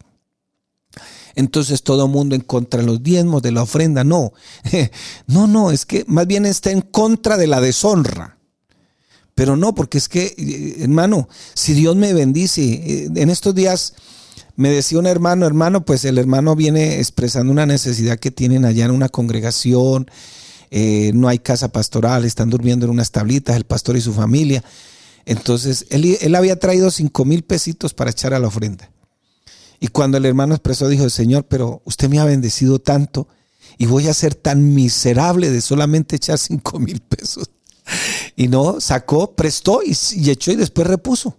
Entonces 1.35 1.85
todo 1.85 2.09
mundo 2.09 2.35
en 2.35 2.41
contra 2.41 2.81
de 2.81 2.87
los 2.87 3.01
diezmos, 3.01 3.43
de 3.43 3.53
la 3.53 3.63
ofrenda. 3.63 4.03
No, 4.03 4.33
no, 5.29 5.47
no, 5.47 5.71
es 5.71 5.87
que 5.87 6.05
más 6.09 6.27
bien 6.27 6.47
está 6.47 6.73
en 6.73 6.81
contra 6.81 7.37
de 7.37 7.47
la 7.47 7.61
deshonra. 7.61 8.38
Pero 9.39 9.57
no, 9.57 9.73
porque 9.73 9.99
es 9.99 10.09
que, 10.09 10.35
eh, 10.37 10.83
hermano, 10.83 11.29
si 11.55 11.73
Dios 11.73 11.95
me 11.95 12.13
bendice, 12.13 12.61
eh, 12.65 13.09
en 13.15 13.31
estos 13.31 13.55
días 13.55 13.95
me 14.57 14.69
decía 14.69 14.99
un 14.99 15.07
hermano, 15.07 15.47
hermano, 15.47 15.85
pues 15.85 16.05
el 16.05 16.19
hermano 16.19 16.57
viene 16.57 16.99
expresando 16.99 17.53
una 17.53 17.65
necesidad 17.65 18.19
que 18.19 18.33
tienen 18.33 18.65
allá 18.65 18.87
en 18.87 18.91
una 18.91 19.09
congregación, 19.09 20.11
eh, 20.73 21.13
no 21.15 21.29
hay 21.29 21.39
casa 21.39 21.69
pastoral, 21.69 22.25
están 22.25 22.51
durmiendo 22.51 22.87
en 22.87 22.91
unas 22.91 23.13
tablitas, 23.13 23.55
el 23.55 23.63
pastor 23.63 23.97
y 23.97 24.01
su 24.01 24.13
familia. 24.13 24.65
Entonces, 25.25 25.87
él, 25.91 26.19
él 26.21 26.35
había 26.35 26.59
traído 26.59 26.91
cinco 26.91 27.25
mil 27.25 27.45
pesitos 27.45 27.95
para 27.95 28.11
echar 28.11 28.35
a 28.35 28.41
la 28.41 28.49
ofrenda. 28.49 28.91
Y 29.79 29.87
cuando 29.87 30.19
el 30.19 30.27
hermano 30.27 30.57
expresó, 30.57 30.89
dijo, 30.89 31.09
Señor, 31.11 31.45
pero 31.45 31.81
usted 31.85 32.09
me 32.09 32.19
ha 32.19 32.25
bendecido 32.25 32.81
tanto 32.81 33.29
y 33.79 33.87
voy 33.87 34.09
a 34.09 34.15
ser 34.15 34.35
tan 34.35 34.75
miserable 34.75 35.49
de 35.49 35.61
solamente 35.61 36.17
echar 36.17 36.39
cinco 36.39 36.81
mil 36.81 36.99
pesos. 36.99 37.49
Y 38.37 38.49
no, 38.49 38.81
sacó, 38.81 39.35
prestó 39.35 39.81
y, 39.85 39.97
echó 40.31 40.53
y 40.53 40.57
después 40.57 40.87
repuso. 40.87 41.37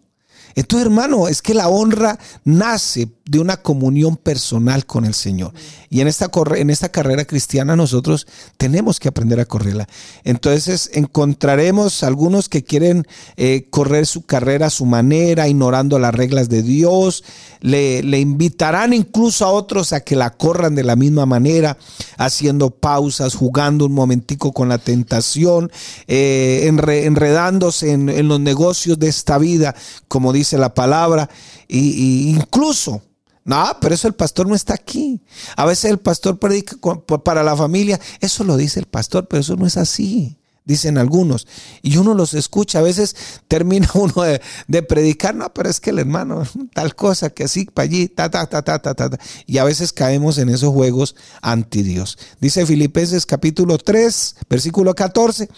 Entonces, 0.56 0.86
hermano, 0.86 1.28
es 1.28 1.42
que 1.42 1.54
la 1.54 1.70
honra 1.70 2.18
nace 2.44 3.10
de 3.30 3.40
una 3.40 3.58
comunión 3.58 4.18
personal 4.18 4.88
con 4.88 5.06
el 5.06 5.14
Señor. 5.14 5.54
Y 5.92 6.02
en 6.02 6.08
esta, 6.08 6.32
en 6.56 6.72
esta 6.72 6.90
carrera 6.90 7.26
cristiana 7.26 7.76
nosotros 7.76 8.26
tenemos 8.58 9.00
que 9.00 9.08
aprender 9.08 9.40
a 9.40 9.46
correrla. 9.46 9.88
Entonces 10.24 10.90
encontraremos 10.94 12.02
algunos 12.02 12.50
que 12.50 12.64
quieren 12.64 13.06
eh, 13.38 13.68
correr 13.70 14.08
su 14.08 14.26
carrera 14.26 14.68
a 14.68 14.72
su 14.72 14.86
manera, 14.86 15.48
ignorando 15.48 16.00
las 16.00 16.14
reglas 16.16 16.50
de 16.50 16.64
Dios. 16.64 17.24
Le, 17.62 18.02
le, 18.02 18.20
invitarán 18.20 18.94
incluso 18.94 19.46
a 19.46 19.52
otros 19.52 19.94
a 19.94 20.02
que 20.02 20.16
la 20.16 20.32
corran 20.32 20.74
de 20.74 20.84
la 20.84 20.96
misma 20.96 21.28
manera, 21.28 21.78
haciendo 22.18 22.72
pausas, 22.72 23.36
jugando 23.36 23.86
un 23.86 23.94
momentico 23.94 24.54
con 24.54 24.70
la 24.70 24.80
tentación, 24.80 25.72
eh, 26.08 26.64
enredándose 26.66 27.92
en, 27.92 28.10
en 28.10 28.28
los 28.28 28.40
negocios 28.40 28.98
de 28.98 29.08
esta 29.08 29.38
vida, 29.38 29.76
como 30.08 30.34
dice 30.34 30.39
la 30.58 30.74
palabra, 30.74 31.30
y, 31.68 32.30
incluso 32.30 33.02
no, 33.50 33.66
pero 33.82 33.96
eso 33.96 34.08
el 34.08 34.14
pastor 34.14 34.48
no 34.48 34.54
está 34.54 34.76
aquí. 34.76 35.22
A 35.56 35.66
veces 35.66 35.90
el 35.90 35.98
pastor 35.98 36.38
predica 36.38 36.76
para 37.24 37.42
la 37.42 37.58
familia. 37.58 38.00
Eso 38.20 38.44
lo 38.44 38.58
dice 38.58 38.80
el 38.80 38.86
pastor, 38.86 39.28
pero 39.28 39.42
eso 39.42 39.56
no 39.56 39.66
es 39.66 39.76
así. 39.76 40.38
Dicen 40.66 41.00
algunos. 41.00 41.48
Y 41.82 41.98
uno 41.98 42.14
los 42.14 42.36
escucha. 42.36 42.78
A 42.78 42.84
veces 42.84 43.16
termina 43.48 43.90
uno 43.96 44.22
de, 44.22 44.84
predicar. 44.84 45.34
No, 45.34 45.52
pero 45.52 45.68
es 45.68 45.80
que 45.80 45.90
el 45.90 45.98
hermano, 45.98 46.44
tal 46.76 46.94
cosa, 46.94 47.32
que 47.32 47.46
así, 47.46 47.66
para 47.66 47.86
allí, 47.86 48.08
ta, 48.08 48.30
ta, 48.30 48.46
ta, 48.46 48.62
ta, 48.62 48.80
ta, 48.80 48.94
ta. 48.94 49.18
Y 49.48 49.58
a 49.58 49.64
veces 49.64 49.94
caemos 49.94 50.38
en 50.38 50.50
esos 50.50 50.72
juegos 50.72 51.16
anti 51.42 51.82
Dios. 51.82 52.20
Dice 52.40 52.68
Filipenses 52.68 53.26
capítulo 53.26 53.80
3, 53.80 54.36
versículo 54.48 54.94
14. 54.94 55.50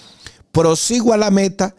Prosigo 0.54 1.12
a 1.12 1.18
la 1.18 1.30
meta, 1.30 1.76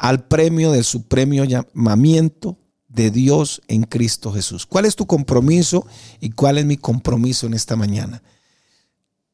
al 0.00 0.24
premio 0.24 0.72
del 0.72 0.82
supremo 0.82 1.44
llamamiento 1.44 2.56
de 2.88 3.10
Dios 3.10 3.60
en 3.68 3.82
Cristo 3.82 4.32
Jesús. 4.32 4.64
¿Cuál 4.64 4.86
es 4.86 4.96
tu 4.96 5.06
compromiso 5.06 5.86
y 6.20 6.30
cuál 6.30 6.56
es 6.56 6.64
mi 6.64 6.78
compromiso 6.78 7.46
en 7.46 7.52
esta 7.52 7.76
mañana? 7.76 8.22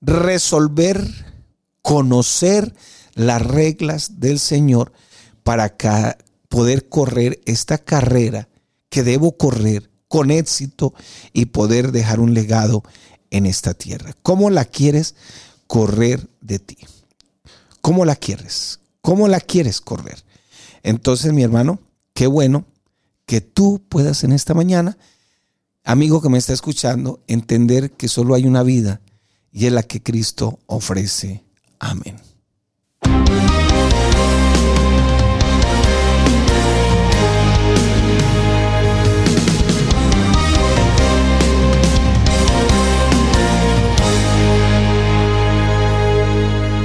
Resolver, 0.00 1.08
conocer 1.82 2.74
las 3.14 3.40
reglas 3.42 4.18
del 4.18 4.40
Señor 4.40 4.92
para 5.44 5.76
poder 6.48 6.88
correr 6.88 7.40
esta 7.46 7.78
carrera 7.78 8.48
que 8.88 9.04
debo 9.04 9.36
correr 9.36 9.88
con 10.08 10.32
éxito 10.32 10.94
y 11.32 11.46
poder 11.46 11.92
dejar 11.92 12.18
un 12.18 12.34
legado 12.34 12.82
en 13.30 13.46
esta 13.46 13.72
tierra. 13.72 14.14
¿Cómo 14.24 14.50
la 14.50 14.64
quieres 14.64 15.14
correr 15.68 16.28
de 16.40 16.58
ti? 16.58 16.78
¿Cómo 17.80 18.04
la 18.04 18.16
quieres? 18.16 18.80
¿Cómo 19.00 19.28
la 19.28 19.38
quieres 19.38 19.80
correr? 19.80 20.25
Entonces, 20.86 21.32
mi 21.32 21.42
hermano, 21.42 21.80
qué 22.14 22.28
bueno 22.28 22.64
que 23.26 23.40
tú 23.40 23.82
puedas 23.88 24.22
en 24.22 24.30
esta 24.30 24.54
mañana, 24.54 24.96
amigo 25.82 26.22
que 26.22 26.28
me 26.28 26.38
está 26.38 26.52
escuchando, 26.52 27.18
entender 27.26 27.90
que 27.90 28.06
solo 28.06 28.36
hay 28.36 28.46
una 28.46 28.62
vida 28.62 29.00
y 29.50 29.66
es 29.66 29.72
la 29.72 29.82
que 29.82 30.00
Cristo 30.00 30.60
ofrece. 30.66 31.42
Amén. 31.80 32.20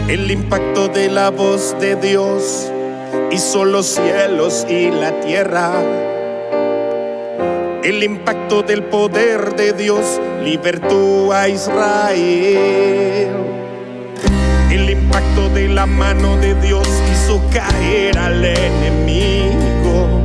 El 0.08 0.32
impacto 0.32 0.88
de 0.88 1.08
la 1.12 1.30
voz 1.30 1.76
de 1.80 1.96
Dios 1.98 2.72
hizo 3.32 3.66
los 3.66 3.86
cielos 3.88 4.66
y 4.70 4.90
la 4.92 5.12
tierra 5.22 5.72
el 7.84 8.04
impacto 8.04 8.62
del 8.62 8.84
poder 8.84 9.56
de 9.56 9.74
Dios 9.74 10.22
libertó 10.44 11.34
a 11.34 11.50
Israel. 11.50 13.28
El 14.70 14.90
impacto 14.90 15.50
de 15.50 15.68
la 15.68 15.88
mano 15.88 16.38
de 16.38 16.54
Dios 16.56 16.88
hizo 17.12 17.42
caer 17.52 18.20
al 18.20 18.46
enemigo. 18.46 20.24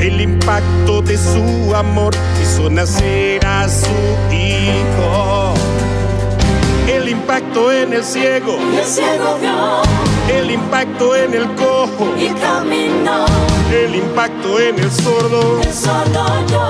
El 0.00 0.20
impacto 0.22 1.02
de 1.02 1.18
su 1.18 1.74
amor 1.74 2.14
hizo 2.42 2.70
nacer 2.70 3.44
a 3.44 3.68
su 3.68 3.86
hijo. 4.32 5.52
El 6.88 7.08
impacto 7.10 7.70
en 7.70 7.92
el 7.92 8.02
ciego. 8.02 8.56
el 8.78 8.84
ciego 8.84 9.38
vio. 9.40 10.03
El 10.28 10.50
impacto 10.50 11.16
en 11.16 11.34
el 11.34 11.46
cojo. 11.54 12.14
Y 12.18 12.28
caminó. 12.28 13.26
El 13.72 13.94
impacto 13.94 14.60
en 14.60 14.78
el 14.78 14.90
sordo, 14.90 15.60
el 15.60 15.72
sordo 15.72 16.26
yo. 16.48 16.68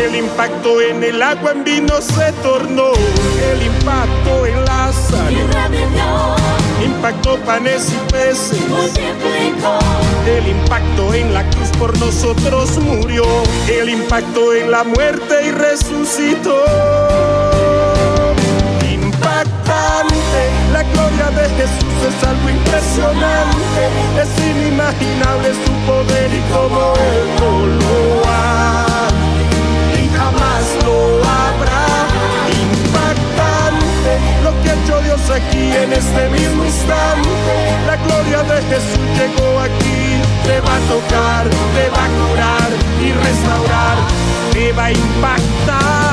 el 0.00 0.14
impacto 0.16 0.80
en 0.80 1.04
el 1.04 1.22
agua 1.22 1.52
en 1.52 1.64
vino 1.64 2.00
se 2.00 2.32
tornó, 2.42 2.92
el 3.52 3.62
impacto 3.62 4.46
en 4.46 4.66
y 5.30 5.42
revivió, 5.52 6.36
impactó 6.84 7.36
panes 7.44 7.90
y 7.92 8.12
peces, 8.12 8.60
multiplicó, 8.68 9.78
el 10.26 10.48
impacto 10.48 11.14
en 11.14 11.34
la 11.34 11.48
cruz 11.50 11.68
por 11.78 11.98
nosotros 11.98 12.78
murió, 12.78 13.24
el 13.68 13.88
impacto 13.88 14.54
en 14.54 14.70
la 14.70 14.84
muerte 14.84 15.46
y 15.46 15.50
resucitó. 15.50 17.35
De 21.36 21.48
Jesús 21.50 21.96
es 22.08 22.28
algo 22.28 22.48
impresionante, 22.48 23.82
es 24.22 24.30
inimaginable 24.50 25.52
su 25.52 25.72
poder 25.86 26.32
y 26.32 26.40
como 26.50 26.94
Él 26.96 27.26
no 27.40 27.66
lo 27.80 28.22
ha 28.26 29.08
y 30.00 30.08
jamás 30.16 30.64
lo 30.84 30.98
habrá. 31.38 31.84
Impactante 32.64 34.12
lo 34.44 34.50
que 34.62 34.70
ha 34.70 34.74
hecho 34.82 35.00
Dios 35.02 35.30
aquí 35.30 35.72
en 35.76 35.92
este 35.92 36.28
mismo 36.30 36.64
instante. 36.64 37.52
La 37.86 37.96
gloria 37.96 38.42
de 38.42 38.62
Jesús 38.70 39.06
llegó 39.18 39.60
aquí, 39.60 40.22
te 40.46 40.60
va 40.60 40.76
a 40.76 40.82
tocar, 40.88 41.44
te 41.76 41.84
va 41.94 42.02
a 42.04 42.10
curar 42.18 42.70
y 43.04 43.12
restaurar, 43.12 43.96
te 44.54 44.72
va 44.72 44.84
a 44.86 44.92
impactar 44.92 46.05